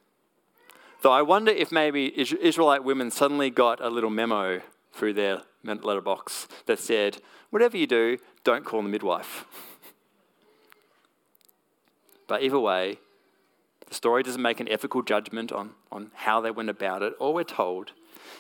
Though 1.03 1.13
I 1.13 1.23
wonder 1.23 1.51
if 1.51 1.73
maybe 1.73 2.13
Israelite 2.17 2.85
women 2.85 3.11
suddenly 3.11 3.51
got 3.51 3.81
a 3.81 3.89
little 3.89 4.11
memo 4.11 4.61
through 4.93 5.15
their 5.15 5.43
letterbox 5.65 6.49
that 6.67 6.79
said, 6.79 7.19
whatever 7.51 7.77
you 7.77 7.87
do, 7.87 8.19
don't 8.45 8.65
call 8.65 8.83
the 8.83 8.89
midwife. 8.89 9.45
but 12.27 12.43
either 12.43 12.59
way, 12.59 12.99
the 13.89 13.95
story 13.95 14.23
doesn't 14.23 14.43
make 14.43 14.61
an 14.61 14.69
ethical 14.69 15.03
judgment 15.03 15.53
on, 15.53 15.73
on 15.91 16.11
how 16.15 16.41
they 16.41 16.51
went 16.51 16.71
about 16.71 17.03
it. 17.03 17.15
All 17.19 17.35
we're 17.35 17.45
told 17.45 17.93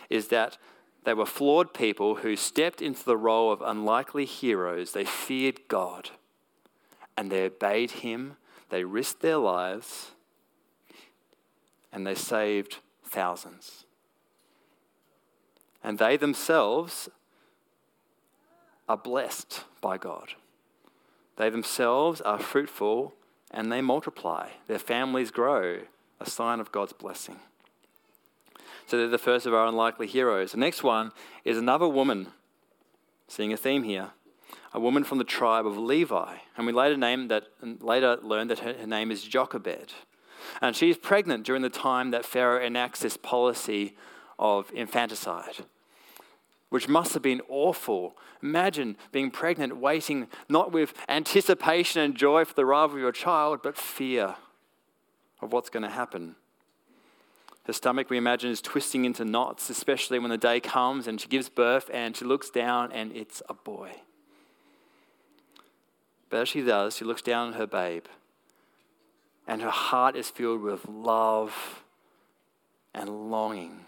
is 0.09 0.28
that 0.28 0.57
they 1.05 1.15
were 1.15 1.27
flawed 1.27 1.75
people 1.75 2.17
who 2.17 2.37
stepped 2.37 2.81
into 2.81 3.05
the 3.05 3.17
role 3.17 3.51
of 3.51 3.61
unlikely 3.61 4.25
heroes. 4.25 4.93
They 4.93 5.05
feared 5.05 5.67
God 5.69 6.11
and 7.17 7.31
they 7.31 7.45
obeyed 7.45 7.91
Him. 7.91 8.37
They 8.71 8.85
risked 8.85 9.21
their 9.21 9.37
lives 9.37 10.12
and 11.93 12.07
they 12.07 12.15
saved 12.15 12.79
thousands. 13.05 13.85
And 15.83 15.99
they 15.99 16.17
themselves 16.17 17.09
are 18.88 18.97
blessed 18.97 19.65
by 19.81 19.99
God. 19.99 20.35
They 21.37 21.51
themselves 21.51 22.21
are 22.21 22.38
fruitful 22.38 23.15
and 23.51 23.73
they 23.73 23.81
multiply. 23.81 24.51
Their 24.69 24.79
families 24.79 25.33
grow, 25.33 25.81
a 26.21 26.31
sign 26.31 26.61
of 26.61 26.71
God's 26.71 26.93
blessing. 26.93 27.41
So 28.87 28.97
they're 28.99 29.09
the 29.09 29.18
first 29.18 29.47
of 29.47 29.55
our 29.55 29.66
unlikely 29.66 30.07
heroes. 30.07 30.53
The 30.53 30.59
next 30.59 30.83
one 30.83 31.12
is 31.45 31.57
another 31.57 31.88
woman, 31.88 32.29
seeing 33.29 33.53
a 33.53 33.57
theme 33.57 33.85
here, 33.85 34.11
a 34.75 34.81
woman 34.81 35.05
from 35.05 35.18
the 35.18 35.25
tribe 35.25 35.66
of 35.66 35.79
Levi. 35.79 36.37
And 36.57 36.66
we 36.66 36.73
later, 36.73 36.97
named 36.97 37.31
that, 37.31 37.45
later 37.62 38.18
learned 38.23 38.51
that 38.51 38.61
her, 38.61 38.75
her 38.75 38.87
name 38.87 39.11
is 39.11 39.23
Jochebed. 39.23 39.95
And 40.61 40.77
she's 40.77 40.97
pregnant 40.97 41.45
during 41.45 41.62
the 41.62 41.71
time 41.71 42.11
that 42.11 42.25
Pharaoh 42.25 42.64
enacts 42.64 43.01
this 43.01 43.16
policy 43.16 43.97
of 44.38 44.71
infanticide, 44.73 45.64
which 46.68 46.88
must 46.88 47.14
have 47.14 47.23
been 47.23 47.40
awful. 47.49 48.16
Imagine 48.42 48.97
being 49.12 49.31
pregnant, 49.31 49.77
waiting 49.77 50.27
not 50.49 50.73
with 50.73 50.95
anticipation 51.09 52.03
and 52.03 52.16
joy 52.16 52.45
for 52.45 52.55
the 52.55 52.64
arrival 52.64 52.97
of 52.97 53.03
your 53.03 53.12
child, 53.12 53.61
but 53.62 53.77
fear 53.77 54.35
of 55.40 55.53
what's 55.53 55.71
going 55.71 55.85
to 55.85 55.88
happen. 55.88 56.35
Her 57.64 57.72
stomach, 57.72 58.11
we 58.11 58.18
imagine, 58.18 58.51
is 58.51 58.61
twisting 58.61 59.05
into 59.05 59.25
knots, 59.25 59.70
especially 59.70 60.18
when 60.18 60.31
the 60.31 60.38
day 60.38 60.59
comes 60.59 61.07
and 61.07 61.20
she 61.20 61.29
gives 61.29 61.48
birth 61.48 61.88
and 61.92 62.16
she 62.16 62.25
looks 62.25 62.51
down 62.51 62.90
and 62.92 63.14
it's 63.14 63.40
a 63.48 63.55
boy. 63.55 63.92
But 66.29 66.40
as 66.40 66.48
she 66.48 66.62
does, 66.62 66.96
she 66.96 67.05
looks 67.05 67.22
down 67.22 67.51
at 67.51 67.55
her 67.55 67.66
babe 67.66 68.07
and 69.46 69.61
her 69.61 69.70
heart 69.70 70.16
is 70.16 70.31
filled 70.31 70.62
with 70.62 70.87
love 70.88 71.85
and 72.94 73.31
longing. 73.31 73.87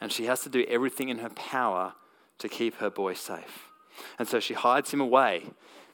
And 0.00 0.12
she 0.12 0.26
has 0.26 0.42
to 0.42 0.48
do 0.48 0.64
everything 0.68 1.08
in 1.08 1.18
her 1.18 1.30
power 1.30 1.94
to 2.38 2.48
keep 2.48 2.76
her 2.76 2.90
boy 2.90 3.14
safe. 3.14 3.70
And 4.18 4.28
so 4.28 4.40
she 4.40 4.54
hides 4.54 4.92
him 4.92 5.00
away, 5.00 5.44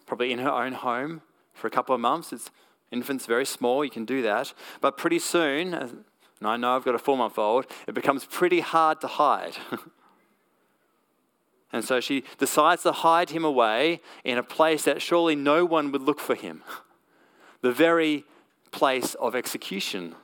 probably 0.06 0.32
in 0.32 0.40
her 0.40 0.50
own 0.50 0.72
home 0.72 1.22
for 1.54 1.66
a 1.66 1.70
couple 1.70 1.94
of 1.94 2.00
months. 2.00 2.32
It's 2.32 2.50
infant's 2.90 3.26
very 3.26 3.46
small, 3.46 3.84
you 3.84 3.90
can 3.90 4.04
do 4.04 4.22
that. 4.22 4.52
But 4.80 4.96
pretty 4.96 5.18
soon, 5.18 5.72
uh, 5.72 5.88
and 6.42 6.48
I 6.48 6.56
know 6.56 6.74
I've 6.74 6.84
got 6.84 6.96
a 6.96 6.98
four 6.98 7.16
month 7.16 7.38
old, 7.38 7.66
it 7.86 7.94
becomes 7.94 8.24
pretty 8.24 8.58
hard 8.58 9.00
to 9.02 9.06
hide. 9.06 9.58
and 11.72 11.84
so 11.84 12.00
she 12.00 12.24
decides 12.36 12.82
to 12.82 12.90
hide 12.90 13.30
him 13.30 13.44
away 13.44 14.00
in 14.24 14.38
a 14.38 14.42
place 14.42 14.82
that 14.82 15.00
surely 15.00 15.36
no 15.36 15.64
one 15.64 15.92
would 15.92 16.02
look 16.02 16.18
for 16.18 16.34
him. 16.34 16.64
The 17.60 17.70
very 17.70 18.24
place 18.72 19.14
of 19.14 19.36
execution. 19.36 20.16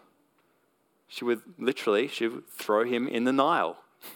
She 1.06 1.24
would 1.24 1.40
literally, 1.56 2.08
she 2.08 2.26
would 2.26 2.48
throw 2.48 2.84
him 2.84 3.06
in 3.06 3.22
the 3.22 3.32
Nile, 3.32 3.76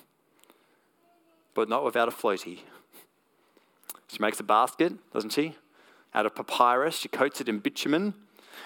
but 1.54 1.68
not 1.68 1.84
without 1.84 2.08
a 2.08 2.10
floaty. 2.10 2.62
She 4.08 4.18
makes 4.18 4.40
a 4.40 4.42
basket, 4.42 4.94
doesn't 5.12 5.30
she? 5.30 5.54
Out 6.12 6.26
of 6.26 6.34
papyrus, 6.34 6.96
she 6.96 7.06
coats 7.06 7.40
it 7.40 7.48
in 7.48 7.60
bitumen, 7.60 8.14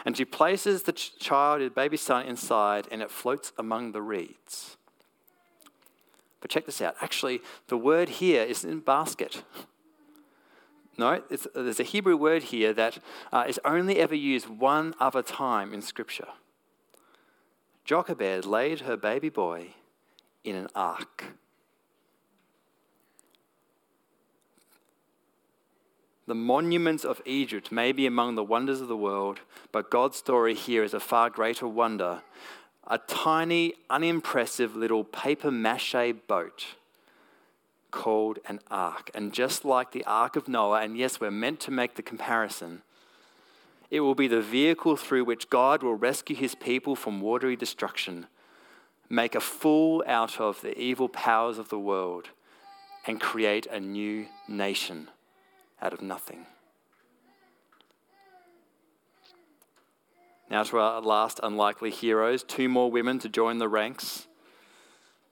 and 0.05 0.17
she 0.17 0.25
places 0.25 0.83
the 0.83 0.93
ch- 0.93 1.19
child, 1.19 1.61
the 1.61 1.71
baby 1.71 1.97
son, 1.97 2.27
inside, 2.27 2.87
and 2.91 3.03
it 3.03 3.11
floats 3.11 3.53
among 3.59 3.93
the 3.93 4.03
reeds. 4.03 4.77
But 6.41 6.51
check 6.51 6.67
this 6.67 6.81
out. 6.81 6.97
Actually, 7.01 7.41
the 7.69 7.77
word 7.77 8.09
here 8.09 8.43
is 8.43 8.65
in 8.65 8.81
basket. 8.81 9.43
No, 10.99 11.23
there's 11.55 11.81
a 11.81 11.85
Hebrew 11.85 12.17
word 12.17 12.45
here 12.45 12.73
that 12.73 12.99
uh, 13.33 13.45
is 13.47 13.61
only 13.65 13.99
ever 13.99 14.15
used 14.15 14.49
one 14.49 14.95
other 14.99 15.23
time 15.23 15.75
in 15.75 15.83
Scripture. 15.83 16.29
Jochebed 17.85 18.47
laid 18.47 18.81
her 18.81 18.97
baby 18.97 19.29
boy 19.29 19.75
in 20.43 20.57
an 20.57 20.69
ark. 20.75 21.25
The 26.27 26.35
monuments 26.35 27.05
of 27.05 27.23
Egypt 27.25 27.71
may 27.71 27.93
be 27.93 28.05
among 28.05 28.35
the 28.35 28.43
wonders 28.43 28.81
of 28.81 28.89
the 28.89 28.97
world, 28.97 29.41
but 29.71 29.93
God's 29.93 30.17
story 30.17 30.55
here 30.55 30.83
is 30.83 30.93
a 30.93 30.99
far 30.99 31.31
greater 31.31 31.69
wonder. 31.69 32.23
A 32.89 32.99
tiny, 32.99 33.75
unimpressive 33.89 34.75
little 34.75 35.05
paper 35.05 35.53
mache 35.53 36.15
boat 36.27 36.67
called 37.93 38.41
an 38.47 38.59
ark. 38.69 39.09
And 39.15 39.33
just 39.33 39.65
like 39.65 39.93
the 39.93 40.05
ark 40.05 40.35
of 40.35 40.49
Noah, 40.49 40.81
and 40.81 40.97
yes, 40.97 41.21
we're 41.21 41.31
meant 41.31 41.61
to 41.61 41.71
make 41.71 41.95
the 41.95 42.03
comparison, 42.03 42.83
it 43.89 44.01
will 44.01 44.17
be 44.17 44.27
the 44.27 44.43
vehicle 44.43 44.97
through 44.97 45.25
which 45.25 45.49
God 45.49 45.85
will 45.85 45.95
rescue 45.95 46.35
his 46.35 46.57
people 46.57 46.97
from 46.97 47.21
watery 47.21 47.55
destruction, 47.55 48.27
make 49.09 49.37
a 49.37 49.41
fool 49.41 50.03
out 50.09 50.41
of 50.41 50.61
the 50.61 50.77
evil 50.77 51.09
powers 51.09 51.57
of 51.57 51.69
the 51.69 51.79
world, 51.79 52.31
and 53.07 53.21
create 53.21 53.67
a 53.67 53.79
new 53.79 54.27
nation 54.49 55.09
out 55.81 55.93
of 55.93 56.01
nothing. 56.03 56.47
Now 60.49 60.63
to 60.63 60.79
our 60.79 61.01
last 61.01 61.41
unlikely 61.43 61.91
heroes, 61.91 62.43
two 62.43 62.69
more 62.69 62.91
women 62.91 63.19
to 63.21 63.29
join 63.29 63.59
the 63.59 63.69
ranks. 63.69 64.27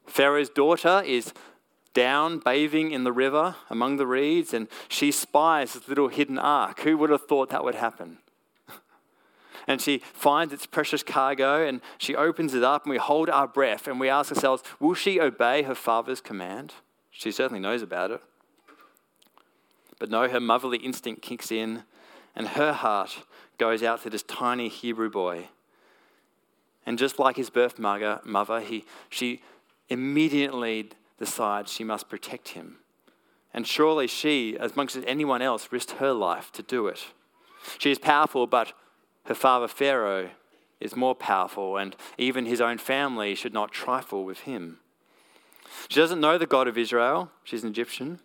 Pharaoh's 0.07 0.51
daughter 0.51 1.03
is 1.07 1.33
down 1.95 2.41
bathing 2.41 2.91
in 2.91 3.05
the 3.05 3.13
river 3.13 3.55
among 3.71 3.97
the 3.97 4.07
reeds, 4.07 4.53
and 4.53 4.69
she 4.89 5.13
spies 5.13 5.73
this 5.73 5.89
little 5.89 6.09
hidden 6.09 6.39
ark. 6.39 6.81
Who 6.81 6.99
would 6.99 7.11
have 7.11 7.27
thought 7.27 7.51
that 7.51 7.65
would 7.65 7.77
happen? 7.77 8.19
and 9.69 9.81
she 9.81 9.99
finds 9.99 10.53
its 10.53 10.67
precious 10.67 11.05
cargo 11.05 11.65
and 11.65 11.81
she 11.97 12.17
opens 12.17 12.53
it 12.53 12.65
up, 12.65 12.85
and 12.85 12.91
we 12.91 12.99
hold 12.99 13.31
our 13.31 13.47
breath 13.47 13.87
and 13.87 14.01
we 14.01 14.09
ask 14.09 14.33
ourselves, 14.33 14.65
will 14.81 14.95
she 14.95 15.21
obey 15.21 15.63
her 15.63 15.77
father's 15.77 16.21
command? 16.21 16.75
She 17.13 17.31
certainly 17.31 17.61
knows 17.61 17.83
about 17.83 18.11
it. 18.11 18.21
But 19.99 20.11
no, 20.11 20.29
her 20.29 20.41
motherly 20.41 20.79
instinct 20.79 21.23
kicks 21.23 21.51
in, 21.51 21.85
and 22.35 22.49
her 22.49 22.73
heart 22.73 23.25
goes 23.59 23.83
out 23.83 24.03
to 24.03 24.11
this 24.11 24.23
tiny 24.23 24.69
Hebrew 24.69 25.11
boy. 25.11 25.49
And 26.87 26.99
just 26.99 27.19
like 27.19 27.37
his 27.37 27.51
birth 27.51 27.79
mother, 27.79 28.61
he, 28.61 28.85
she 29.09 29.43
immediately 29.89 30.91
decides 31.19 31.73
she 31.73 31.85
must 31.85 32.09
protect 32.09 32.51
him. 32.51 32.79
And 33.53 33.67
surely 33.67 34.07
she, 34.07 34.57
as 34.59 34.77
much 34.77 34.97
as 34.97 35.05
anyone 35.07 35.41
else, 35.41 35.69
risked 35.71 35.93
her 35.93 36.13
life 36.13 36.51
to 36.53 36.63
do 36.63 36.89
it. 36.89 37.07
She 37.79 37.91
is 37.91 37.99
powerful, 37.99 38.47
but 38.47 38.73
her 39.27 39.35
father 39.35 39.69
Pharaoh 39.69 40.31
is 40.81 40.97
more 40.97 41.15
powerful, 41.15 41.77
and 41.77 41.97
even 42.19 42.47
his 42.47 42.61
own 42.61 42.79
family 42.79 43.35
should 43.35 43.55
not 43.55 43.73
trifle 43.73 44.25
with 44.25 44.41
him. 44.41 44.81
She 45.89 46.01
doesn't 46.01 46.21
know 46.21 46.37
the 46.37 46.47
God 46.47 46.69
of 46.69 46.77
Israel, 46.77 47.31
she's 47.43 47.63
an 47.63 47.71
Egyptian. 47.71 48.21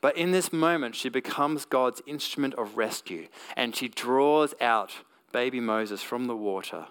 But 0.00 0.16
in 0.16 0.30
this 0.30 0.52
moment, 0.52 0.94
she 0.94 1.08
becomes 1.08 1.64
God's 1.64 2.02
instrument 2.06 2.54
of 2.54 2.76
rescue, 2.76 3.28
and 3.56 3.76
she 3.76 3.88
draws 3.88 4.54
out 4.60 4.92
baby 5.32 5.60
Moses 5.60 6.02
from 6.02 6.26
the 6.26 6.36
water. 6.36 6.86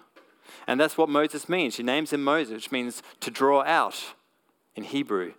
And 0.66 0.78
that's 0.78 0.96
what 0.96 1.08
Moses 1.08 1.48
means. 1.48 1.74
She 1.74 1.82
names 1.82 2.12
him 2.12 2.22
Moses, 2.22 2.54
which 2.54 2.72
means 2.72 3.02
to 3.20 3.30
draw 3.30 3.62
out 3.62 4.14
in 4.76 4.84
Hebrew, 4.84 5.34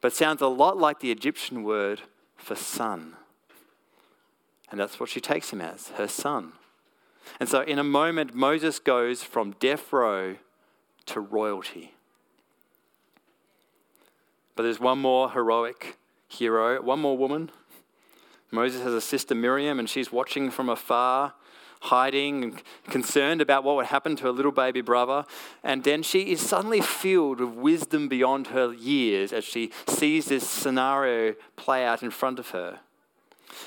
but 0.00 0.12
sounds 0.12 0.42
a 0.42 0.48
lot 0.48 0.76
like 0.76 1.00
the 1.00 1.12
Egyptian 1.12 1.62
word 1.62 2.02
for 2.36 2.54
son. 2.54 3.14
And 4.70 4.80
that's 4.80 4.98
what 4.98 5.08
she 5.08 5.20
takes 5.20 5.50
him 5.50 5.60
as, 5.60 5.88
her 5.90 6.08
son. 6.08 6.52
And 7.38 7.48
so, 7.48 7.62
in 7.62 7.78
a 7.78 7.84
moment, 7.84 8.34
Moses 8.34 8.78
goes 8.78 9.22
from 9.22 9.52
death 9.60 9.92
row 9.92 10.36
to 11.06 11.20
royalty. 11.20 11.94
But 14.54 14.64
there's 14.64 14.80
one 14.80 14.98
more 14.98 15.30
heroic 15.30 15.96
hero, 16.28 16.80
one 16.82 17.00
more 17.00 17.16
woman. 17.16 17.50
Moses 18.50 18.82
has 18.82 18.94
a 18.94 19.00
sister 19.00 19.34
Miriam, 19.34 19.78
and 19.78 19.88
she's 19.88 20.12
watching 20.12 20.50
from 20.50 20.68
afar 20.68 21.34
hiding 21.82 22.42
and 22.42 22.62
concerned 22.88 23.40
about 23.40 23.64
what 23.64 23.76
would 23.76 23.86
happen 23.86 24.16
to 24.16 24.24
her 24.24 24.32
little 24.32 24.52
baby 24.52 24.80
brother. 24.80 25.24
And 25.62 25.84
then 25.84 26.02
she 26.02 26.32
is 26.32 26.40
suddenly 26.40 26.80
filled 26.80 27.40
with 27.40 27.50
wisdom 27.50 28.08
beyond 28.08 28.48
her 28.48 28.72
years 28.72 29.32
as 29.32 29.44
she 29.44 29.70
sees 29.86 30.26
this 30.26 30.48
scenario 30.48 31.34
play 31.56 31.84
out 31.84 32.02
in 32.02 32.10
front 32.10 32.38
of 32.38 32.50
her. 32.50 32.80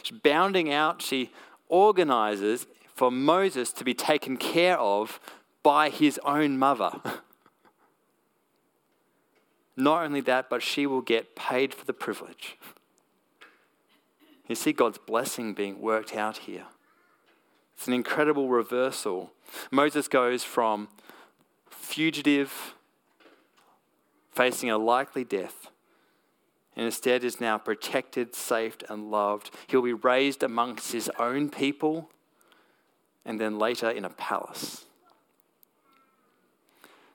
She's 0.04 0.18
bounding 0.20 0.72
out, 0.72 1.02
she 1.02 1.32
organizes 1.68 2.68
for 2.94 3.12
Moses 3.12 3.72
to 3.74 3.84
be 3.84 3.94
taken 3.94 4.38
care 4.38 4.78
of 4.78 5.20
by 5.64 5.90
his 5.90 6.20
own 6.26 6.58
mother. 6.58 6.92
Not 9.80 10.04
only 10.04 10.20
that, 10.22 10.50
but 10.50 10.62
she 10.62 10.86
will 10.86 11.02
get 11.02 11.38
paid 11.38 11.74
for 11.74 11.86
the 11.86 11.94
privilege. 11.94 12.58
You 14.48 14.56
see 14.56 14.74
God's 14.74 14.98
blessing 14.98 15.54
being 15.54 15.80
worked 15.80 16.14
out 16.16 16.40
here. 16.40 16.66
It's 17.78 17.88
an 17.88 17.94
incredible 17.94 18.50
reversal. 18.50 19.32
Moses 19.72 20.10
goes 20.10 20.44
from 20.44 20.90
fugitive, 21.70 22.74
facing 24.34 24.70
a 24.70 24.78
likely 24.78 25.24
death, 25.24 25.70
and 26.76 26.86
instead 26.86 27.24
is 27.24 27.40
now 27.40 27.58
protected, 27.58 28.36
saved, 28.36 28.84
and 28.90 29.10
loved. 29.10 29.50
He'll 29.68 29.82
be 29.82 29.94
raised 29.94 30.44
amongst 30.44 30.92
his 30.92 31.10
own 31.18 31.50
people 31.50 32.10
and 33.24 33.40
then 33.40 33.58
later 33.58 33.90
in 33.90 34.04
a 34.04 34.10
palace. 34.10 34.86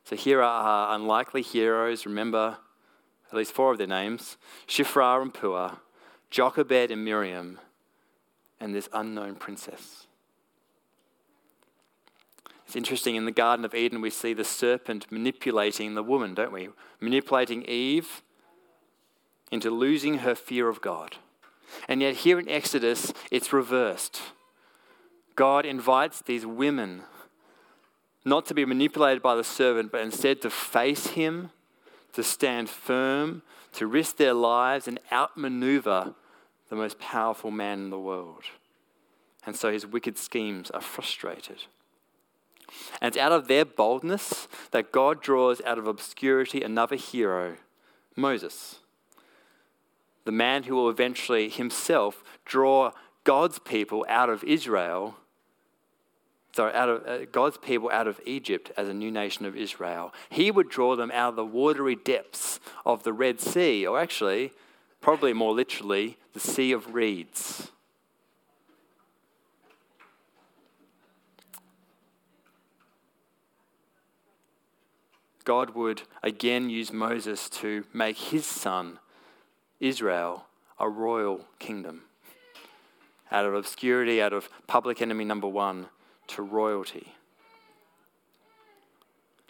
So 0.04 0.16
here 0.16 0.42
are 0.42 0.62
our 0.62 0.94
unlikely 0.94 1.42
heroes. 1.42 2.04
Remember 2.04 2.58
at 3.30 3.36
least 3.36 3.52
four 3.52 3.72
of 3.72 3.78
their 3.78 3.86
names 3.86 4.36
Shiphrah 4.68 5.22
and 5.22 5.32
Puah, 5.32 5.78
Jochebed 6.30 6.90
and 6.90 7.04
Miriam, 7.04 7.58
and 8.60 8.74
this 8.74 8.88
unknown 8.92 9.36
princess. 9.36 10.06
It's 12.66 12.76
interesting, 12.76 13.14
in 13.14 13.24
the 13.24 13.30
Garden 13.30 13.64
of 13.64 13.74
Eden, 13.74 14.00
we 14.00 14.10
see 14.10 14.32
the 14.32 14.44
serpent 14.44 15.06
manipulating 15.10 15.94
the 15.94 16.02
woman, 16.02 16.34
don't 16.34 16.52
we? 16.52 16.70
Manipulating 17.00 17.62
Eve 17.64 18.22
into 19.50 19.70
losing 19.70 20.18
her 20.18 20.34
fear 20.34 20.68
of 20.68 20.80
God. 20.80 21.16
And 21.88 22.00
yet, 22.02 22.16
here 22.16 22.38
in 22.38 22.48
Exodus, 22.48 23.12
it's 23.30 23.52
reversed. 23.52 24.20
God 25.36 25.66
invites 25.66 26.20
these 26.20 26.46
women 26.46 27.02
not 28.24 28.46
to 28.46 28.54
be 28.54 28.64
manipulated 28.64 29.22
by 29.22 29.34
the 29.34 29.44
servant, 29.44 29.92
but 29.92 30.00
instead 30.00 30.40
to 30.42 30.50
face 30.50 31.08
him, 31.08 31.50
to 32.12 32.22
stand 32.22 32.70
firm, 32.70 33.42
to 33.74 33.86
risk 33.86 34.16
their 34.16 34.34
lives 34.34 34.88
and 34.88 34.98
outmaneuver 35.12 36.14
the 36.68 36.76
most 36.76 36.98
powerful 36.98 37.50
man 37.50 37.80
in 37.80 37.90
the 37.90 37.98
world. 37.98 38.44
And 39.46 39.54
so 39.54 39.70
his 39.70 39.86
wicked 39.86 40.16
schemes 40.16 40.70
are 40.70 40.80
frustrated. 40.80 41.64
And 43.00 43.08
it's 43.08 43.18
out 43.18 43.32
of 43.32 43.46
their 43.46 43.64
boldness 43.64 44.48
that 44.70 44.90
God 44.90 45.20
draws 45.20 45.60
out 45.62 45.78
of 45.78 45.86
obscurity 45.86 46.62
another 46.62 46.96
hero, 46.96 47.56
Moses, 48.16 48.76
the 50.24 50.32
man 50.32 50.62
who 50.62 50.74
will 50.74 50.88
eventually 50.88 51.50
himself 51.50 52.24
draw 52.46 52.92
God's 53.24 53.58
people 53.58 54.06
out 54.08 54.30
of 54.30 54.42
Israel 54.44 55.16
sorry, 56.54 56.72
out 56.72 56.88
of 56.88 57.06
uh, 57.06 57.24
God's 57.32 57.58
people 57.58 57.90
out 57.90 58.06
of 58.06 58.20
Egypt 58.24 58.70
as 58.76 58.88
a 58.88 58.94
new 58.94 59.10
nation 59.10 59.44
of 59.44 59.56
Israel. 59.56 60.14
He 60.30 60.50
would 60.50 60.68
draw 60.68 60.94
them 60.94 61.10
out 61.12 61.30
of 61.30 61.36
the 61.36 61.44
watery 61.44 61.96
depths 61.96 62.60
of 62.86 63.02
the 63.02 63.12
Red 63.12 63.40
Sea, 63.40 63.86
or 63.86 63.98
actually, 63.98 64.52
probably 65.00 65.32
more 65.32 65.52
literally, 65.52 66.16
the 66.32 66.40
Sea 66.40 66.70
of 66.72 66.94
Reeds. 66.94 67.70
God 75.44 75.74
would 75.74 76.02
again 76.22 76.70
use 76.70 76.90
Moses 76.90 77.50
to 77.50 77.84
make 77.92 78.16
his 78.16 78.46
son, 78.46 78.98
Israel, 79.78 80.46
a 80.78 80.88
royal 80.88 81.44
kingdom. 81.58 82.02
Out 83.30 83.44
of 83.44 83.54
obscurity, 83.54 84.22
out 84.22 84.32
of 84.32 84.48
public 84.66 85.02
enemy 85.02 85.24
number 85.24 85.48
one, 85.48 85.88
to 86.28 86.42
royalty. 86.42 87.14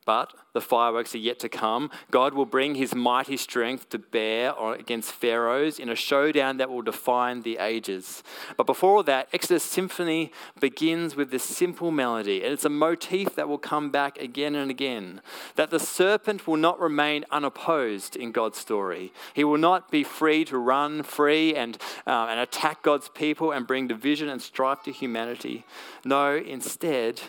But 0.04 0.34
the 0.52 0.60
fireworks 0.60 1.14
are 1.14 1.18
yet 1.18 1.38
to 1.40 1.48
come. 1.48 1.90
God 2.10 2.34
will 2.34 2.46
bring 2.46 2.74
his 2.74 2.94
mighty 2.94 3.36
strength 3.36 3.88
to 3.90 3.98
bear 3.98 4.52
against 4.74 5.12
pharaohs 5.12 5.78
in 5.78 5.88
a 5.88 5.94
showdown 5.94 6.58
that 6.58 6.70
will 6.70 6.82
define 6.82 7.42
the 7.42 7.58
ages. 7.58 8.22
But 8.56 8.66
before 8.66 8.96
all 8.96 9.02
that, 9.04 9.28
Exodus 9.32 9.64
Symphony 9.64 10.30
begins 10.60 11.16
with 11.16 11.30
this 11.30 11.42
simple 11.42 11.90
melody, 11.90 12.42
and 12.42 12.52
it's 12.52 12.64
a 12.64 12.70
motif 12.70 13.34
that 13.34 13.48
will 13.48 13.58
come 13.58 13.90
back 13.90 14.18
again 14.18 14.54
and 14.54 14.70
again 14.70 15.20
that 15.56 15.70
the 15.70 15.80
serpent 15.80 16.46
will 16.46 16.56
not 16.56 16.78
remain 16.78 17.24
unopposed 17.30 18.14
in 18.14 18.32
God's 18.32 18.58
story. 18.58 19.12
He 19.32 19.44
will 19.44 19.58
not 19.58 19.90
be 19.90 20.04
free 20.04 20.44
to 20.46 20.58
run 20.58 21.02
free 21.02 21.54
and, 21.54 21.78
uh, 22.06 22.26
and 22.28 22.38
attack 22.38 22.82
God's 22.82 23.08
people 23.08 23.52
and 23.52 23.66
bring 23.66 23.88
division 23.88 24.28
and 24.28 24.40
strife 24.40 24.82
to 24.84 24.92
humanity. 24.92 25.64
No, 26.04 26.34
instead, 26.36 27.22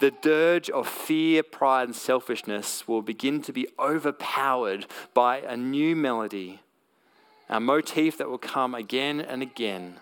the 0.00 0.10
dirge 0.10 0.68
of 0.70 0.88
fear, 0.88 1.42
pride, 1.42 1.84
and 1.84 1.96
selfishness 1.96 2.88
will 2.88 3.02
begin 3.02 3.40
to 3.42 3.52
be 3.52 3.68
overpowered 3.78 4.86
by 5.12 5.38
a 5.38 5.56
new 5.56 5.94
melody, 5.94 6.60
a 7.48 7.60
motif 7.60 8.18
that 8.18 8.28
will 8.28 8.38
come 8.38 8.74
again 8.74 9.20
and 9.20 9.42
again. 9.42 10.00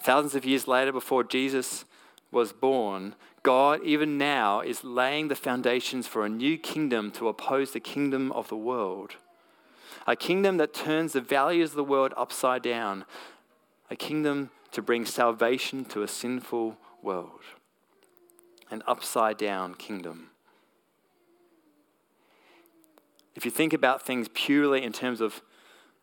Thousands 0.00 0.34
of 0.34 0.44
years 0.44 0.68
later, 0.68 0.92
before 0.92 1.24
Jesus 1.24 1.84
was 2.30 2.52
born, 2.52 3.14
God, 3.42 3.82
even 3.84 4.16
now, 4.16 4.60
is 4.60 4.84
laying 4.84 5.28
the 5.28 5.34
foundations 5.34 6.06
for 6.06 6.24
a 6.24 6.28
new 6.28 6.58
kingdom 6.58 7.10
to 7.12 7.28
oppose 7.28 7.72
the 7.72 7.80
kingdom 7.80 8.30
of 8.32 8.48
the 8.48 8.56
world. 8.56 9.16
A 10.06 10.16
kingdom 10.16 10.56
that 10.56 10.74
turns 10.74 11.12
the 11.12 11.20
values 11.20 11.70
of 11.70 11.76
the 11.76 11.84
world 11.84 12.14
upside 12.16 12.62
down. 12.62 13.04
A 13.90 13.96
kingdom 13.96 14.50
to 14.70 14.82
bring 14.82 15.04
salvation 15.04 15.84
to 15.86 16.02
a 16.02 16.08
sinful 16.08 16.76
world 17.02 17.42
an 18.72 18.82
upside 18.86 19.36
down 19.36 19.74
kingdom. 19.74 20.30
If 23.34 23.44
you 23.44 23.50
think 23.50 23.72
about 23.72 24.04
things 24.04 24.28
purely 24.32 24.82
in 24.82 24.92
terms 24.92 25.20
of 25.20 25.42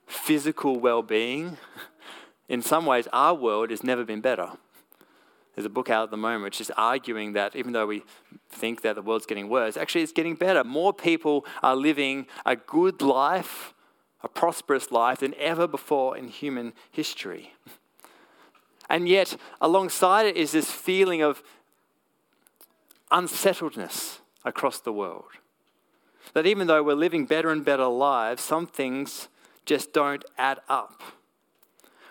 physical 0.08 0.80
well 0.80 1.02
being, 1.02 1.58
in 2.50 2.62
some 2.62 2.86
ways, 2.86 3.08
our 3.12 3.34
world 3.34 3.72
has 3.72 3.84
never 3.84 4.06
been 4.06 4.22
better. 4.22 4.52
There's 5.56 5.66
a 5.66 5.70
book 5.70 5.90
out 5.90 6.04
at 6.04 6.12
the 6.12 6.18
moment 6.18 6.44
which 6.44 6.62
is 6.62 6.72
arguing 6.78 7.34
that 7.34 7.56
even 7.56 7.74
though 7.74 7.88
we 7.88 8.04
think 8.50 8.82
that 8.84 8.96
the 8.96 9.02
world's 9.02 9.26
getting 9.26 9.50
worse, 9.50 9.76
actually 9.76 10.04
it's 10.04 10.12
getting 10.12 10.36
better. 10.36 10.64
More 10.64 10.94
people 10.94 11.46
are 11.62 11.76
living 11.76 12.28
a 12.46 12.56
good 12.56 13.02
life, 13.02 13.74
a 14.24 14.30
prosperous 14.30 14.92
life 14.92 15.20
than 15.20 15.34
ever 15.36 15.68
before 15.68 16.16
in 16.16 16.28
human 16.28 16.74
history. 16.92 17.54
And 18.92 19.08
yet, 19.08 19.38
alongside 19.62 20.26
it 20.26 20.36
is 20.36 20.52
this 20.52 20.72
feeling 20.72 21.22
of 21.22 21.44
unsettledness 23.12 24.20
across 24.46 24.80
the 24.80 24.94
world. 24.94 25.26
That 26.34 26.46
even 26.46 26.68
though 26.68 26.84
we're 26.84 26.94
living 26.94 27.26
better 27.26 27.50
and 27.50 27.66
better 27.66 27.86
lives, 27.86 28.44
some 28.44 28.68
things 28.68 29.28
just 29.66 29.94
don't 29.94 30.24
add 30.38 30.60
up. 30.68 31.02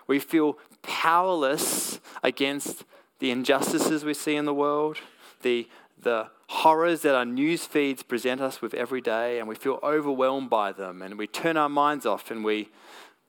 We 0.07 0.19
feel 0.19 0.57
powerless 0.81 1.99
against 2.23 2.83
the 3.19 3.31
injustices 3.31 4.03
we 4.03 4.13
see 4.13 4.35
in 4.35 4.45
the 4.45 4.53
world, 4.53 4.97
the, 5.41 5.67
the 6.01 6.29
horrors 6.47 7.01
that 7.01 7.15
our 7.15 7.25
news 7.25 7.65
feeds 7.65 8.01
present 8.01 8.41
us 8.41 8.61
with 8.61 8.73
every 8.73 9.01
day, 9.01 9.39
and 9.39 9.47
we 9.47 9.55
feel 9.55 9.79
overwhelmed 9.83 10.49
by 10.49 10.71
them, 10.71 11.01
and 11.01 11.17
we 11.17 11.27
turn 11.27 11.57
our 11.57 11.69
minds 11.69 12.05
off 12.05 12.31
and 12.31 12.43
we 12.43 12.69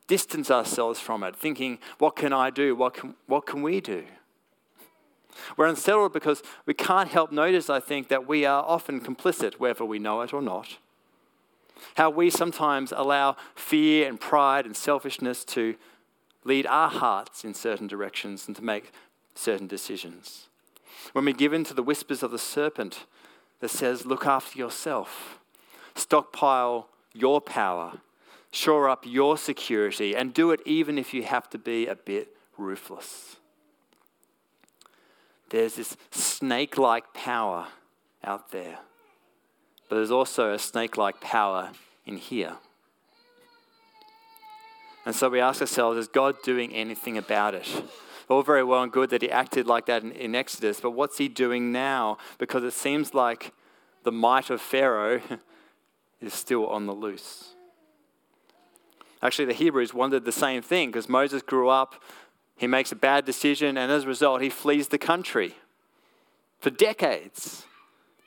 distance 0.07 0.51
ourselves 0.51 0.99
from 0.99 1.23
it, 1.23 1.37
thinking, 1.37 1.79
What 1.99 2.17
can 2.17 2.33
I 2.33 2.51
do? 2.51 2.75
What 2.75 2.95
can, 2.95 3.15
what 3.27 3.47
can 3.47 3.63
we 3.63 3.81
do? 3.81 4.05
We're 5.57 5.67
unsettled 5.67 6.13
because 6.13 6.43
we 6.67 6.75
can't 6.75 7.11
help 7.11 7.33
notice, 7.33 7.71
I 7.71 7.81
think, 7.81 8.09
that 8.09 8.27
we 8.27 8.45
are 8.45 8.65
often 8.65 9.01
complicit, 9.01 9.55
whether 9.55 9.85
we 9.85 9.99
know 9.99 10.21
it 10.23 10.33
or 10.33 10.43
not. 10.43 10.79
How 11.95 12.11
we 12.11 12.31
sometimes 12.31 12.93
allow 12.95 13.37
fear 13.55 14.09
and 14.09 14.21
pride 14.21 14.67
and 14.67 14.77
selfishness 14.77 15.45
to 15.47 15.77
lead 16.45 16.67
our 16.67 16.89
hearts 16.89 17.45
in 17.45 17.55
certain 17.55 17.87
directions 17.87 18.47
and 18.47 18.57
to 18.57 18.63
make 18.63 18.93
certain 19.35 19.67
decisions. 19.67 20.49
When 21.13 21.25
we 21.25 21.33
give 21.33 21.53
in 21.53 21.65
to 21.65 21.75
the 21.75 21.83
whispers 21.83 22.23
of 22.23 22.31
the 22.31 22.39
serpent 22.39 23.07
that 23.61 23.71
says, 23.71 24.07
Look 24.07 24.27
after 24.27 24.59
yourself, 24.59 25.39
stockpile 25.95 26.89
your 27.13 27.41
power, 27.41 27.99
shore 28.53 28.89
up 28.89 29.05
your 29.07 29.37
security, 29.37 30.15
and 30.15 30.35
do 30.35 30.51
it 30.51 30.61
even 30.65 30.99
if 30.99 31.13
you 31.15 31.23
have 31.23 31.49
to 31.51 31.59
be 31.59 31.87
a 31.87 31.95
bit 31.95 32.37
ruthless. 32.57 33.37
There's 35.51 35.75
this 35.75 35.97
snake 36.13 36.79
like 36.79 37.13
power 37.13 37.67
out 38.23 38.53
there, 38.53 38.79
but 39.89 39.97
there's 39.97 40.11
also 40.11 40.53
a 40.53 40.59
snake 40.59 40.97
like 40.97 41.21
power 41.21 41.71
in 42.07 42.17
here. 42.17 42.57
And 45.05 45.15
so 45.15 45.29
we 45.29 45.41
ask 45.41 45.61
ourselves, 45.61 45.99
is 45.99 46.09
God 46.09 46.37
doing 46.45 46.73
anything 46.73 47.19
about 47.19 47.55
it? 47.55 47.69
All 48.29 48.43
very 48.43 48.63
well 48.63 48.83
and 48.83 48.93
good 48.93 49.11
that 49.11 49.23
he 49.23 49.31
acted 49.31 49.67
like 49.67 49.87
that 49.87 50.05
in, 50.05 50.13
in 50.13 50.35
Exodus, 50.37 50.81
but 50.81 50.93
what's 50.93 51.19
he 51.19 51.27
doing 51.27 51.73
now? 51.73 52.17
Because 52.39 52.63
it 52.63 52.73
seems 52.73 53.13
like 53.13 53.53
the 54.05 54.13
might 54.13 54.51
of 54.51 54.61
Pharaoh 54.61 55.21
is 56.21 56.33
still 56.33 56.67
on 56.69 56.87
the 56.87 56.93
loose. 56.93 57.55
Actually, 59.23 59.47
the 59.47 59.55
Hebrews 59.55 59.93
wondered 59.93 60.25
the 60.25 60.33
same 60.33 60.63
thing 60.63 60.91
because 60.91 61.09
Moses 61.09 61.43
grew 61.43 61.69
up 61.69 62.03
he 62.61 62.67
makes 62.67 62.93
a 62.93 62.97
bad 62.97 63.25
decision, 63.25 63.79
and 63.79 63.91
as 63.91 64.05
a 64.05 64.07
result, 64.07 64.43
he 64.43 64.51
flees 64.51 64.89
the 64.89 64.99
country 64.99 65.55
for 66.59 66.69
decades 66.69 67.65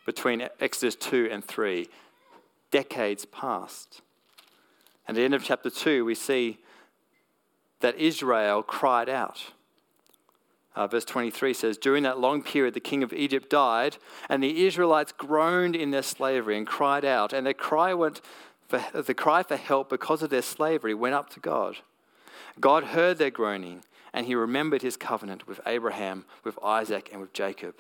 between 0.08 0.50
Exodus 0.60 0.96
2 0.96 1.30
and 1.32 1.46
3. 1.46 1.88
Decades 2.72 3.26
passed. 3.26 4.02
And 5.08 5.16
at 5.16 5.20
the 5.20 5.26
end 5.26 5.36
of 5.36 5.44
chapter 5.44 5.70
2, 5.70 6.04
we 6.04 6.16
see 6.16 6.58
that 7.82 7.96
Israel 8.00 8.64
cried 8.64 9.08
out. 9.08 9.52
Uh, 10.76 10.88
verse 10.88 11.06
23 11.06 11.54
says, 11.54 11.78
During 11.78 12.02
that 12.02 12.18
long 12.18 12.42
period, 12.42 12.74
the 12.74 12.80
king 12.80 13.04
of 13.04 13.14
Egypt 13.14 13.52
died, 13.52 13.98
and 14.30 14.42
the 14.42 14.66
Israelites 14.66 15.12
groaned 15.16 15.76
in 15.76 15.92
their 15.92 16.02
slavery 16.02 16.58
and 16.58 16.66
cried 16.66 17.06
out. 17.06 17.34
And 17.34 17.46
their 17.46 17.54
cry 17.54 17.94
went 17.94 18.20
for, 18.68 18.84
the 19.00 19.14
cry 19.14 19.44
for 19.44 19.58
help 19.58 19.92
because 19.92 20.24
of 20.24 20.32
their 20.32 20.42
slavery 20.42 20.96
went 20.96 21.14
up 21.14 21.30
to 21.36 21.40
God. 21.40 21.76
God 22.60 22.86
heard 22.86 23.20
their 23.20 23.30
groaning 23.30 23.84
and 24.14 24.26
he 24.26 24.36
remembered 24.36 24.82
his 24.82 24.96
covenant 24.96 25.48
with 25.48 25.60
Abraham, 25.66 26.26
with 26.44 26.58
Isaac, 26.64 27.10
and 27.12 27.20
with 27.20 27.34
Jacob. 27.34 27.76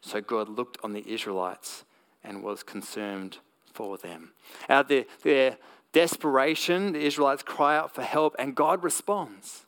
So 0.00 0.20
God 0.20 0.48
looked 0.48 0.78
on 0.82 0.92
the 0.92 1.04
Israelites 1.06 1.84
and 2.22 2.42
was 2.42 2.62
concerned 2.62 3.38
for 3.72 3.98
them. 3.98 4.32
Out 4.68 4.84
of 4.84 4.88
their, 4.88 5.04
their 5.22 5.56
desperation, 5.92 6.92
the 6.92 7.00
Israelites 7.00 7.42
cry 7.42 7.76
out 7.76 7.94
for 7.94 8.02
help, 8.02 8.36
and 8.38 8.54
God 8.54 8.82
responds. 8.82 9.66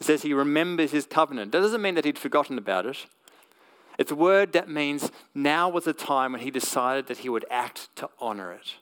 It 0.00 0.04
says 0.04 0.22
he 0.22 0.34
remembers 0.34 0.92
his 0.92 1.06
covenant. 1.06 1.52
That 1.52 1.60
doesn't 1.60 1.82
mean 1.82 1.94
that 1.94 2.04
he'd 2.04 2.18
forgotten 2.18 2.58
about 2.58 2.86
it. 2.86 3.06
It's 3.98 4.10
a 4.10 4.16
word 4.16 4.52
that 4.52 4.68
means 4.68 5.10
now 5.34 5.68
was 5.68 5.84
the 5.84 5.94
time 5.94 6.32
when 6.32 6.42
he 6.42 6.50
decided 6.50 7.06
that 7.06 7.18
he 7.18 7.28
would 7.28 7.46
act 7.50 7.88
to 7.96 8.10
honor 8.20 8.52
it, 8.52 8.74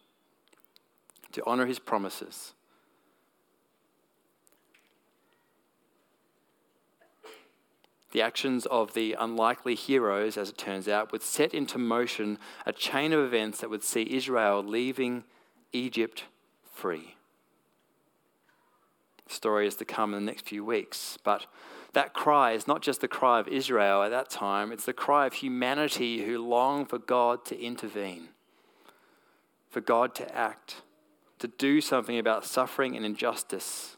to 1.33 1.43
honor 1.47 1.67
his 1.67 1.79
promises. 1.79 2.53
The 8.15 8.23
actions 8.23 8.65
of 8.67 8.95
the 8.95 9.17
unlikely 9.19 9.75
heroes, 9.75 10.37
as 10.37 10.49
it 10.49 10.57
turns 10.57 10.87
out, 10.87 11.11
would 11.11 11.21
set 11.21 11.53
into 11.53 11.79
motion 11.79 12.39
a 12.65 12.73
chain 12.73 13.13
of 13.13 13.19
events 13.19 13.59
that 13.59 13.69
would 13.69 13.83
see 13.83 14.15
Israel 14.15 14.63
leaving 14.63 15.25
Egypt 15.73 16.23
free. 16.73 17.17
The 19.27 19.35
story 19.35 19.67
is 19.67 19.75
to 19.77 19.85
come 19.85 20.15
in 20.15 20.25
the 20.25 20.31
next 20.31 20.47
few 20.47 20.65
weeks, 20.65 21.19
but 21.25 21.47
that 21.95 22.15
cry 22.15 22.53
is 22.53 22.69
not 22.69 22.83
just 22.83 23.01
the 23.01 23.09
cry 23.09 23.41
of 23.41 23.49
Israel 23.49 24.05
at 24.05 24.11
that 24.11 24.31
time, 24.31 24.71
it's 24.71 24.87
the 24.87 24.93
cry 24.93 25.27
of 25.27 25.33
humanity 25.33 26.25
who 26.25 26.39
long 26.39 26.87
for 26.87 26.99
God 26.99 27.45
to 27.47 27.61
intervene, 27.61 28.29
for 29.71 29.81
God 29.81 30.15
to 30.15 30.33
act, 30.33 30.83
to 31.41 31.49
do 31.49 31.81
something 31.81 32.17
about 32.17 32.45
suffering 32.45 32.97
and 32.97 33.05
injustice 33.05 33.97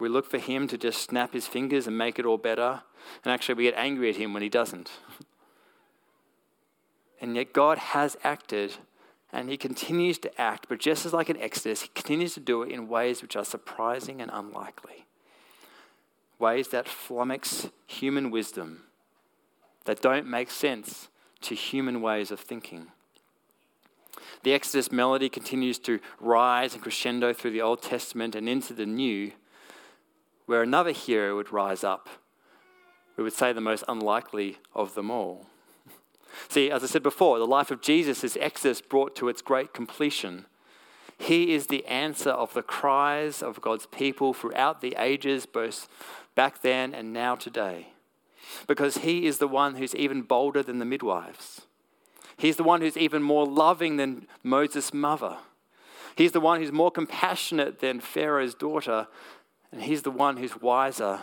We 0.00 0.08
look 0.08 0.28
for 0.28 0.38
him 0.38 0.66
to 0.68 0.78
just 0.78 1.02
snap 1.02 1.34
his 1.34 1.46
fingers 1.46 1.86
and 1.86 1.96
make 1.96 2.18
it 2.18 2.24
all 2.24 2.38
better. 2.38 2.82
And 3.24 3.32
actually, 3.32 3.54
we 3.56 3.64
get 3.64 3.74
angry 3.76 4.08
at 4.08 4.16
him 4.16 4.32
when 4.32 4.42
he 4.42 4.48
doesn't. 4.48 4.90
And 7.22 7.36
yet, 7.36 7.52
God 7.52 7.76
has 7.76 8.16
acted 8.24 8.78
and 9.32 9.48
he 9.48 9.56
continues 9.56 10.18
to 10.18 10.40
act, 10.40 10.66
but 10.68 10.78
just 10.78 11.06
as 11.06 11.12
like 11.12 11.28
an 11.28 11.36
Exodus, 11.36 11.82
he 11.82 11.88
continues 11.94 12.34
to 12.34 12.40
do 12.40 12.62
it 12.62 12.70
in 12.70 12.88
ways 12.88 13.22
which 13.22 13.36
are 13.36 13.44
surprising 13.44 14.20
and 14.20 14.30
unlikely. 14.32 15.06
Ways 16.38 16.68
that 16.68 16.86
flummox 16.86 17.70
human 17.86 18.30
wisdom, 18.30 18.84
that 19.84 20.00
don't 20.00 20.26
make 20.26 20.50
sense 20.50 21.08
to 21.42 21.54
human 21.54 22.00
ways 22.00 22.30
of 22.30 22.40
thinking. 22.40 22.88
The 24.42 24.54
Exodus 24.54 24.90
melody 24.90 25.28
continues 25.28 25.78
to 25.80 26.00
rise 26.18 26.74
and 26.74 26.82
crescendo 26.82 27.32
through 27.32 27.52
the 27.52 27.62
Old 27.62 27.82
Testament 27.82 28.34
and 28.34 28.48
into 28.48 28.72
the 28.72 28.86
New 28.86 29.32
where 30.50 30.64
another 30.64 30.90
hero 30.90 31.36
would 31.36 31.52
rise 31.52 31.84
up. 31.84 32.08
We 33.16 33.22
would 33.22 33.32
say 33.32 33.52
the 33.52 33.60
most 33.60 33.84
unlikely 33.86 34.58
of 34.74 34.96
them 34.96 35.08
all. 35.08 35.46
See, 36.48 36.72
as 36.72 36.82
I 36.82 36.88
said 36.88 37.04
before, 37.04 37.38
the 37.38 37.46
life 37.46 37.70
of 37.70 37.80
Jesus 37.80 38.24
is 38.24 38.36
Exodus 38.40 38.80
brought 38.80 39.14
to 39.14 39.28
its 39.28 39.42
great 39.42 39.72
completion. 39.72 40.46
He 41.16 41.54
is 41.54 41.68
the 41.68 41.86
answer 41.86 42.30
of 42.30 42.52
the 42.52 42.64
cries 42.64 43.44
of 43.44 43.60
God's 43.60 43.86
people 43.86 44.34
throughout 44.34 44.80
the 44.80 44.96
ages, 44.98 45.46
both 45.46 45.88
back 46.34 46.62
then 46.62 46.94
and 46.94 47.12
now 47.12 47.36
today. 47.36 47.92
Because 48.66 48.96
he 48.98 49.26
is 49.26 49.38
the 49.38 49.46
one 49.46 49.76
who's 49.76 49.94
even 49.94 50.22
bolder 50.22 50.64
than 50.64 50.80
the 50.80 50.84
midwives. 50.84 51.60
He's 52.36 52.56
the 52.56 52.64
one 52.64 52.80
who's 52.80 52.96
even 52.96 53.22
more 53.22 53.46
loving 53.46 53.98
than 53.98 54.26
Moses' 54.42 54.92
mother. 54.92 55.36
He's 56.16 56.32
the 56.32 56.40
one 56.40 56.60
who's 56.60 56.72
more 56.72 56.90
compassionate 56.90 57.78
than 57.78 58.00
Pharaoh's 58.00 58.56
daughter 58.56 59.06
and 59.72 59.82
he's 59.82 60.02
the 60.02 60.10
one 60.10 60.36
who's 60.36 60.60
wiser 60.60 61.20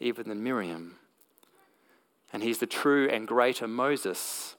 even 0.00 0.28
than 0.28 0.42
Miriam. 0.42 0.96
And 2.32 2.42
he's 2.42 2.58
the 2.58 2.66
true 2.66 3.08
and 3.08 3.28
greater 3.28 3.68
Moses. 3.68 4.56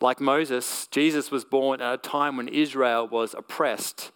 Like 0.00 0.20
Moses, 0.20 0.86
Jesus 0.88 1.30
was 1.30 1.44
born 1.44 1.80
at 1.80 1.94
a 1.94 1.98
time 1.98 2.36
when 2.36 2.48
Israel 2.48 3.06
was 3.06 3.34
oppressed. 3.34 4.10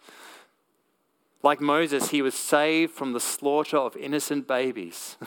Like 1.43 1.61
Moses, 1.61 2.09
he 2.09 2.21
was 2.21 2.33
saved 2.33 2.93
from 2.93 3.13
the 3.13 3.19
slaughter 3.19 3.77
of 3.77 3.95
innocent 3.95 4.47
babies 4.47 5.17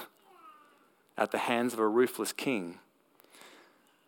at 1.17 1.31
the 1.31 1.39
hands 1.39 1.73
of 1.73 1.79
a 1.79 1.89
ruthless 1.89 2.33
king. 2.33 2.79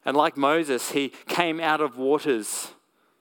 And 0.04 0.16
like 0.16 0.36
Moses, 0.36 0.90
he 0.90 1.12
came 1.28 1.60
out 1.60 1.80
of 1.80 1.96
waters, 1.96 2.72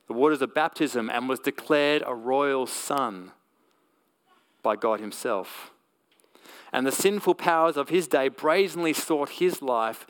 the 0.08 0.14
waters 0.14 0.42
of 0.42 0.56
baptism, 0.56 1.12
and 1.12 1.30
was 1.30 1.40
declared 1.40 2.04
a 2.08 2.16
royal 2.16 2.66
son 2.66 3.32
by 4.62 4.76
God 4.76 5.00
Himself. 5.00 5.72
And 6.74 6.88
the 6.88 6.92
sinful 6.92 7.36
powers 7.36 7.76
of 7.76 7.90
his 7.90 8.08
day 8.08 8.30
brazenly 8.30 8.94
sought 8.94 9.30
his 9.30 9.62
life, 9.62 10.06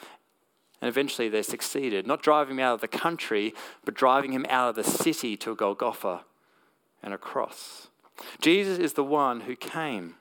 and 0.80 0.88
eventually 0.88 1.28
they 1.28 1.41
succeeded, 1.41 2.06
not 2.06 2.22
driving 2.22 2.56
him 2.56 2.64
out 2.64 2.76
of 2.76 2.82
the 2.82 2.88
country, 2.88 3.54
but 3.84 3.95
driving 3.95 4.32
him 4.32 4.45
out 4.49 4.70
of 4.70 4.76
the 4.76 4.84
city 4.84 5.36
to 5.38 5.52
a 5.52 5.56
Golgotha 5.56 6.22
and 7.02 7.14
a 7.14 7.18
cross. 7.18 7.88
Jesus 8.39 8.78
is 8.78 8.93
the 8.93 9.04
one 9.04 9.41
who 9.41 9.56
came 9.56 10.16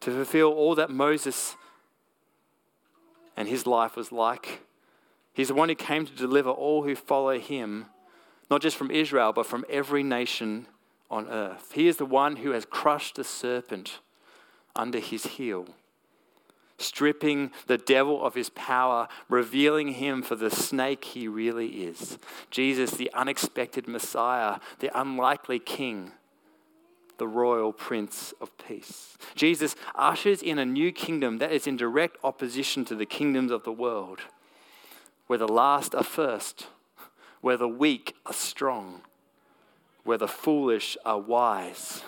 to 0.00 0.10
fulfill 0.12 0.52
all 0.52 0.74
that 0.76 0.90
Moses 0.90 1.56
and 3.36 3.48
his 3.48 3.66
life 3.66 3.96
was 3.96 4.12
like. 4.12 4.60
He's 5.32 5.48
the 5.48 5.54
one 5.54 5.68
who 5.68 5.74
came 5.74 6.06
to 6.06 6.14
deliver 6.14 6.50
all 6.50 6.84
who 6.84 6.94
follow 6.94 7.40
him, 7.40 7.86
not 8.48 8.62
just 8.62 8.76
from 8.76 8.92
Israel, 8.92 9.32
but 9.32 9.46
from 9.46 9.64
every 9.68 10.04
nation 10.04 10.68
on 11.10 11.28
earth. 11.28 11.72
He 11.74 11.88
is 11.88 11.96
the 11.96 12.06
one 12.06 12.36
who 12.36 12.50
has 12.50 12.64
crushed 12.64 13.16
the 13.16 13.24
serpent 13.24 14.00
under 14.74 14.98
his 14.98 15.26
heel, 15.26 15.66
stripping 16.78 17.52
the 17.66 17.78
devil 17.78 18.24
of 18.24 18.34
his 18.34 18.50
power, 18.50 19.08
revealing 19.28 19.92
him 19.94 20.22
for 20.22 20.34
the 20.34 20.50
snake 20.50 21.04
he 21.04 21.28
really 21.28 21.84
is. 21.84 22.18
Jesus, 22.50 22.92
the 22.92 23.10
unexpected 23.14 23.86
Messiah, 23.86 24.58
the 24.80 24.90
unlikely 24.98 25.58
King, 25.58 26.12
the 27.18 27.28
royal 27.28 27.72
Prince 27.72 28.34
of 28.40 28.56
Peace. 28.58 29.16
Jesus 29.36 29.76
ushers 29.94 30.42
in 30.42 30.58
a 30.58 30.66
new 30.66 30.90
kingdom 30.90 31.38
that 31.38 31.52
is 31.52 31.66
in 31.66 31.76
direct 31.76 32.16
opposition 32.24 32.84
to 32.86 32.96
the 32.96 33.06
kingdoms 33.06 33.52
of 33.52 33.62
the 33.62 33.72
world, 33.72 34.20
where 35.28 35.38
the 35.38 35.46
last 35.46 35.94
are 35.94 36.02
first, 36.02 36.66
where 37.40 37.56
the 37.56 37.68
weak 37.68 38.16
are 38.26 38.32
strong 38.32 39.02
where 40.04 40.18
the 40.18 40.28
foolish 40.28 40.96
are 41.04 41.18
wise, 41.18 42.02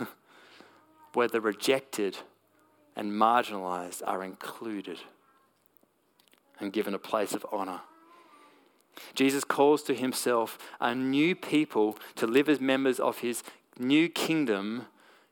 where 1.15 1.29
the 1.29 1.41
rejected 1.41 2.19
and 2.95 3.13
marginalized 3.13 4.03
are 4.07 4.23
included 4.23 4.99
and 6.61 6.73
given 6.73 6.95
a 6.95 6.99
place 6.99 7.33
of 7.33 7.45
honor. 7.53 7.81
Jesus 9.15 9.45
calls 9.45 9.83
to 9.85 9.95
himself 9.95 10.59
a 10.81 10.95
new 10.95 11.35
people 11.35 11.99
to 12.15 12.27
live 12.27 12.49
as 12.49 12.61
members 12.61 12.99
of 12.99 13.19
his 13.19 13.43
new 13.79 14.09
kingdom, 14.09 14.87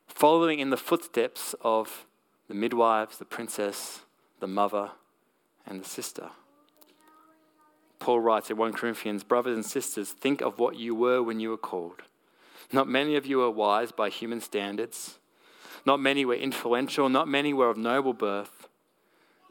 following 0.06 0.58
in 0.58 0.70
the 0.70 0.76
footsteps 0.76 1.54
of 1.62 2.06
the 2.48 2.54
midwives, 2.54 3.16
the 3.16 3.24
princess, 3.24 4.00
the 4.40 4.46
mother, 4.46 4.90
and 5.66 5.80
the 5.80 5.88
sister. 5.88 6.28
Paul 7.98 8.20
writes 8.20 8.50
in 8.50 8.58
1 8.58 8.74
Corinthians, 8.74 9.24
Brothers 9.24 9.54
and 9.54 9.64
sisters, 9.64 10.10
think 10.10 10.42
of 10.42 10.58
what 10.58 10.76
you 10.76 10.94
were 10.94 11.22
when 11.22 11.40
you 11.40 11.48
were 11.48 11.56
called. 11.56 12.02
Not 12.74 12.88
many 12.88 13.14
of 13.14 13.24
you 13.24 13.40
are 13.42 13.50
wise 13.50 13.92
by 13.92 14.08
human 14.08 14.40
standards. 14.40 15.20
Not 15.86 16.00
many 16.00 16.24
were 16.24 16.34
influential. 16.34 17.08
Not 17.08 17.28
many 17.28 17.54
were 17.54 17.70
of 17.70 17.76
noble 17.76 18.14
birth. 18.14 18.66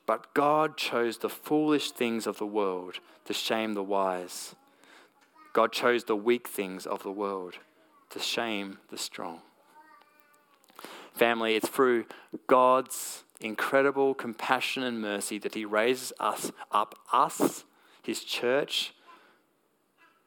But 0.06 0.34
God 0.34 0.76
chose 0.76 1.20
the 1.20 1.30
foolish 1.30 1.92
things 1.92 2.28
of 2.28 2.38
the 2.38 2.46
world 2.46 3.00
to 3.24 3.34
shame 3.34 3.76
the 3.76 3.84
wise. 3.84 4.56
God 5.54 5.72
chose 5.72 6.04
the 6.04 6.18
weak 6.18 6.50
things 6.50 6.86
of 6.86 7.04
the 7.04 7.12
world 7.12 7.56
to 8.10 8.20
shame 8.20 8.80
the 8.90 8.98
strong. 8.98 9.40
Family, 11.14 11.56
it's 11.56 11.70
through 11.70 12.06
God's 12.48 13.24
incredible 13.40 14.14
compassion 14.14 14.84
and 14.84 15.00
mercy 15.00 15.38
that 15.40 15.56
He 15.56 15.64
raises 15.64 16.12
us 16.20 16.52
up, 16.74 16.96
us, 17.14 17.64
His 18.02 18.22
church, 18.26 18.94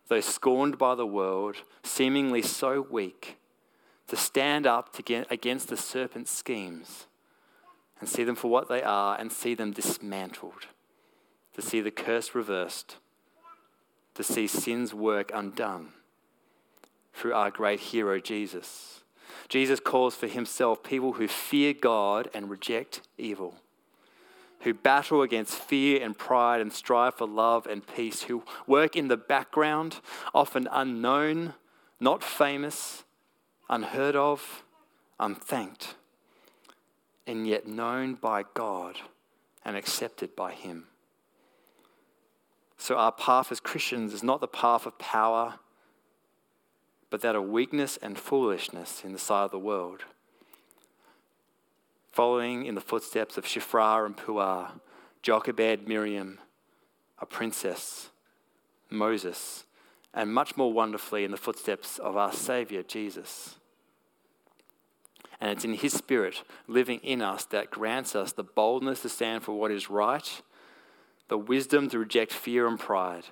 though 0.08 0.20
scorned 0.20 0.78
by 0.78 0.94
the 0.94 1.06
world, 1.06 1.56
seemingly 1.82 2.42
so 2.42 2.86
weak, 2.90 3.36
to 4.08 4.16
stand 4.16 4.66
up 4.66 4.92
to 4.92 5.02
get 5.02 5.30
against 5.30 5.68
the 5.68 5.76
serpent's 5.76 6.30
schemes 6.30 7.06
and 7.98 8.08
see 8.08 8.24
them 8.24 8.36
for 8.36 8.48
what 8.48 8.68
they 8.68 8.82
are 8.82 9.18
and 9.18 9.32
see 9.32 9.54
them 9.54 9.72
dismantled, 9.72 10.66
to 11.54 11.62
see 11.62 11.80
the 11.80 11.90
curse 11.90 12.34
reversed, 12.34 12.96
to 14.14 14.22
see 14.22 14.46
sin's 14.46 14.94
work 14.94 15.30
undone 15.34 15.92
through 17.12 17.34
our 17.34 17.50
great 17.50 17.80
hero, 17.80 18.20
Jesus. 18.20 19.00
Jesus 19.48 19.80
calls 19.80 20.14
for 20.14 20.26
himself 20.26 20.82
people 20.82 21.14
who 21.14 21.26
fear 21.26 21.72
God 21.72 22.28
and 22.32 22.48
reject 22.48 23.00
evil 23.18 23.56
who 24.60 24.74
battle 24.74 25.22
against 25.22 25.54
fear 25.54 26.02
and 26.02 26.16
pride 26.16 26.60
and 26.60 26.72
strive 26.72 27.14
for 27.14 27.26
love 27.26 27.66
and 27.66 27.86
peace, 27.86 28.22
who 28.22 28.42
work 28.66 28.96
in 28.96 29.08
the 29.08 29.16
background, 29.16 30.00
often 30.34 30.68
unknown, 30.72 31.54
not 32.00 32.22
famous, 32.22 33.04
unheard 33.68 34.16
of, 34.16 34.64
unthanked, 35.20 35.94
and 37.26 37.46
yet 37.46 37.66
known 37.66 38.14
by 38.14 38.44
God 38.54 38.96
and 39.64 39.76
accepted 39.76 40.34
by 40.36 40.52
Him. 40.52 40.84
So, 42.78 42.96
our 42.96 43.12
path 43.12 43.50
as 43.50 43.60
Christians 43.60 44.12
is 44.12 44.22
not 44.22 44.40
the 44.40 44.48
path 44.48 44.86
of 44.86 44.98
power, 44.98 45.54
but 47.08 47.22
that 47.22 47.34
of 47.34 47.44
weakness 47.44 47.98
and 48.02 48.18
foolishness 48.18 49.02
in 49.04 49.12
the 49.12 49.18
sight 49.18 49.44
of 49.44 49.50
the 49.50 49.58
world 49.58 50.04
following 52.16 52.64
in 52.64 52.74
the 52.74 52.80
footsteps 52.80 53.36
of 53.36 53.44
Shiphrah 53.44 54.06
and 54.06 54.16
Puah, 54.16 54.70
Jochebed, 55.20 55.86
Miriam, 55.86 56.38
a 57.18 57.26
princess, 57.26 58.08
Moses, 58.88 59.66
and 60.14 60.32
much 60.32 60.56
more 60.56 60.72
wonderfully 60.72 61.24
in 61.24 61.30
the 61.30 61.36
footsteps 61.36 61.98
of 61.98 62.16
our 62.16 62.32
Saviour, 62.32 62.82
Jesus. 62.82 63.56
And 65.42 65.50
it's 65.50 65.66
in 65.66 65.74
His 65.74 65.92
Spirit 65.92 66.42
living 66.66 67.00
in 67.00 67.20
us 67.20 67.44
that 67.44 67.70
grants 67.70 68.16
us 68.16 68.32
the 68.32 68.42
boldness 68.42 69.02
to 69.02 69.10
stand 69.10 69.42
for 69.42 69.52
what 69.52 69.70
is 69.70 69.90
right, 69.90 70.40
the 71.28 71.36
wisdom 71.36 71.90
to 71.90 71.98
reject 71.98 72.32
fear 72.32 72.66
and 72.66 72.80
pride, 72.80 73.24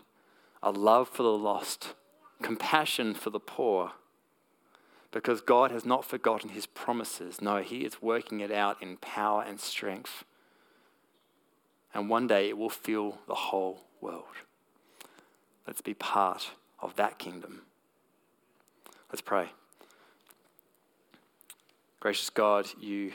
a 0.62 0.70
love 0.70 1.09
for 1.09 1.22
the 1.22 1.30
lost, 1.30 1.95
compassion 2.43 3.14
for 3.14 3.30
the 3.30 3.41
poor. 3.41 3.93
Because 5.15 5.41
God 5.41 5.71
has 5.71 5.87
not 5.87 6.05
forgotten 6.05 6.51
His 6.51 6.67
promises. 6.67 7.41
No, 7.41 7.62
He 7.62 7.85
is 7.85 8.03
working 8.03 8.41
it 8.41 8.51
out 8.51 8.83
in 8.83 8.97
power 8.97 9.45
and 9.47 9.61
strength. 9.61 10.25
And 11.95 12.11
one 12.11 12.27
day 12.27 12.49
it 12.49 12.59
will 12.59 12.69
fill 12.69 13.19
the 13.29 13.37
whole 13.37 13.83
world. 14.01 14.25
Let's 15.69 15.81
be 15.81 15.95
part 15.95 16.51
of 16.81 16.97
that 16.97 17.21
kingdom. 17.21 17.62
Let's 19.09 19.21
pray. 19.21 19.51
Gracious 22.01 22.29
God, 22.29 22.67
you 22.81 23.12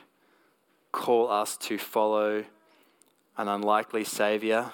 call 0.94 1.30
us 1.30 1.58
to 1.58 1.78
follow 1.78 2.46
an 3.38 3.50
unlikely 3.50 4.06
Saviour 4.06 4.72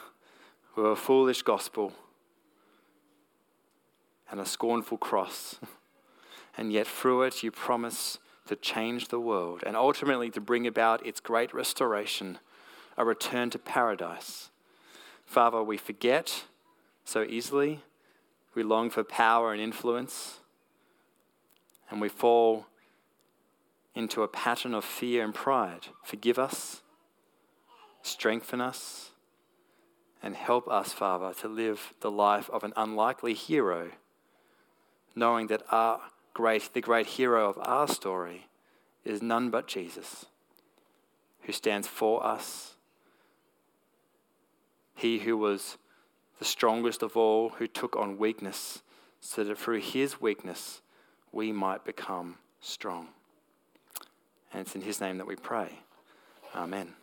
with 0.76 0.86
a 0.86 0.96
foolish 0.96 1.42
gospel 1.42 1.92
and 4.30 4.40
a 4.40 4.46
scornful 4.46 5.00
cross. 5.00 5.56
And 6.58 6.72
yet, 6.72 6.88
through 6.88 7.24
it, 7.24 7.44
you 7.44 7.52
promise 7.52 8.18
to 8.48 8.56
change 8.56 9.08
the 9.08 9.20
world 9.20 9.64
and 9.66 9.76
ultimately 9.76 10.30
to 10.32 10.42
bring 10.42 10.68
about 10.68 11.06
its 11.06 11.20
great 11.20 11.54
restoration, 11.54 12.40
a 12.98 13.04
return 13.04 13.50
to 13.50 13.60
paradise. 13.60 14.50
Father, 15.26 15.62
we 15.62 15.78
forget 15.78 16.46
so 17.04 17.24
easily. 17.24 17.82
We 18.54 18.64
long 18.64 18.90
for 18.90 19.04
power 19.04 19.52
and 19.52 19.62
influence. 19.62 20.40
And 21.90 22.00
we 22.00 22.10
fall 22.10 22.68
into 23.94 24.24
a 24.24 24.28
pattern 24.28 24.74
of 24.74 24.86
fear 24.86 25.24
and 25.24 25.34
pride. 25.34 25.88
Forgive 26.04 26.38
us, 26.38 26.82
strengthen 28.02 28.62
us, 28.62 29.12
and 30.22 30.36
help 30.36 30.68
us, 30.68 30.92
Father, 30.92 31.34
to 31.42 31.48
live 31.48 31.94
the 32.02 32.12
life 32.12 32.50
of 32.50 32.64
an 32.64 32.74
unlikely 32.76 33.34
hero, 33.34 33.92
knowing 35.16 35.48
that 35.48 35.64
our 35.72 36.02
great, 36.36 36.70
the 36.74 36.82
great 36.82 37.08
hero 37.08 37.50
of 37.50 37.58
our 37.62 37.88
story 37.88 38.48
is 39.04 39.24
none 39.24 39.50
but 39.50 39.66
Jesus, 39.66 40.26
who 41.42 41.52
stands 41.52 41.88
for 41.88 42.24
us. 42.24 42.76
He 44.94 45.20
who 45.20 45.38
was 45.38 45.78
the 46.38 46.46
strongest 46.46 47.02
of 47.02 47.18
all, 47.18 47.50
who 47.50 47.68
took 47.68 47.96
on 47.96 48.18
weakness, 48.18 48.84
so 49.20 49.44
that 49.44 49.58
through 49.58 49.80
his 49.80 50.22
weakness 50.22 50.82
we 51.32 51.52
might 51.52 51.84
become 51.84 52.38
strong. 52.60 53.08
And 54.52 54.62
it's 54.62 54.76
in 54.76 54.82
his 54.82 55.02
name 55.02 55.18
that 55.18 55.28
we 55.28 55.36
pray. 55.36 55.80
Amen. 56.54 56.94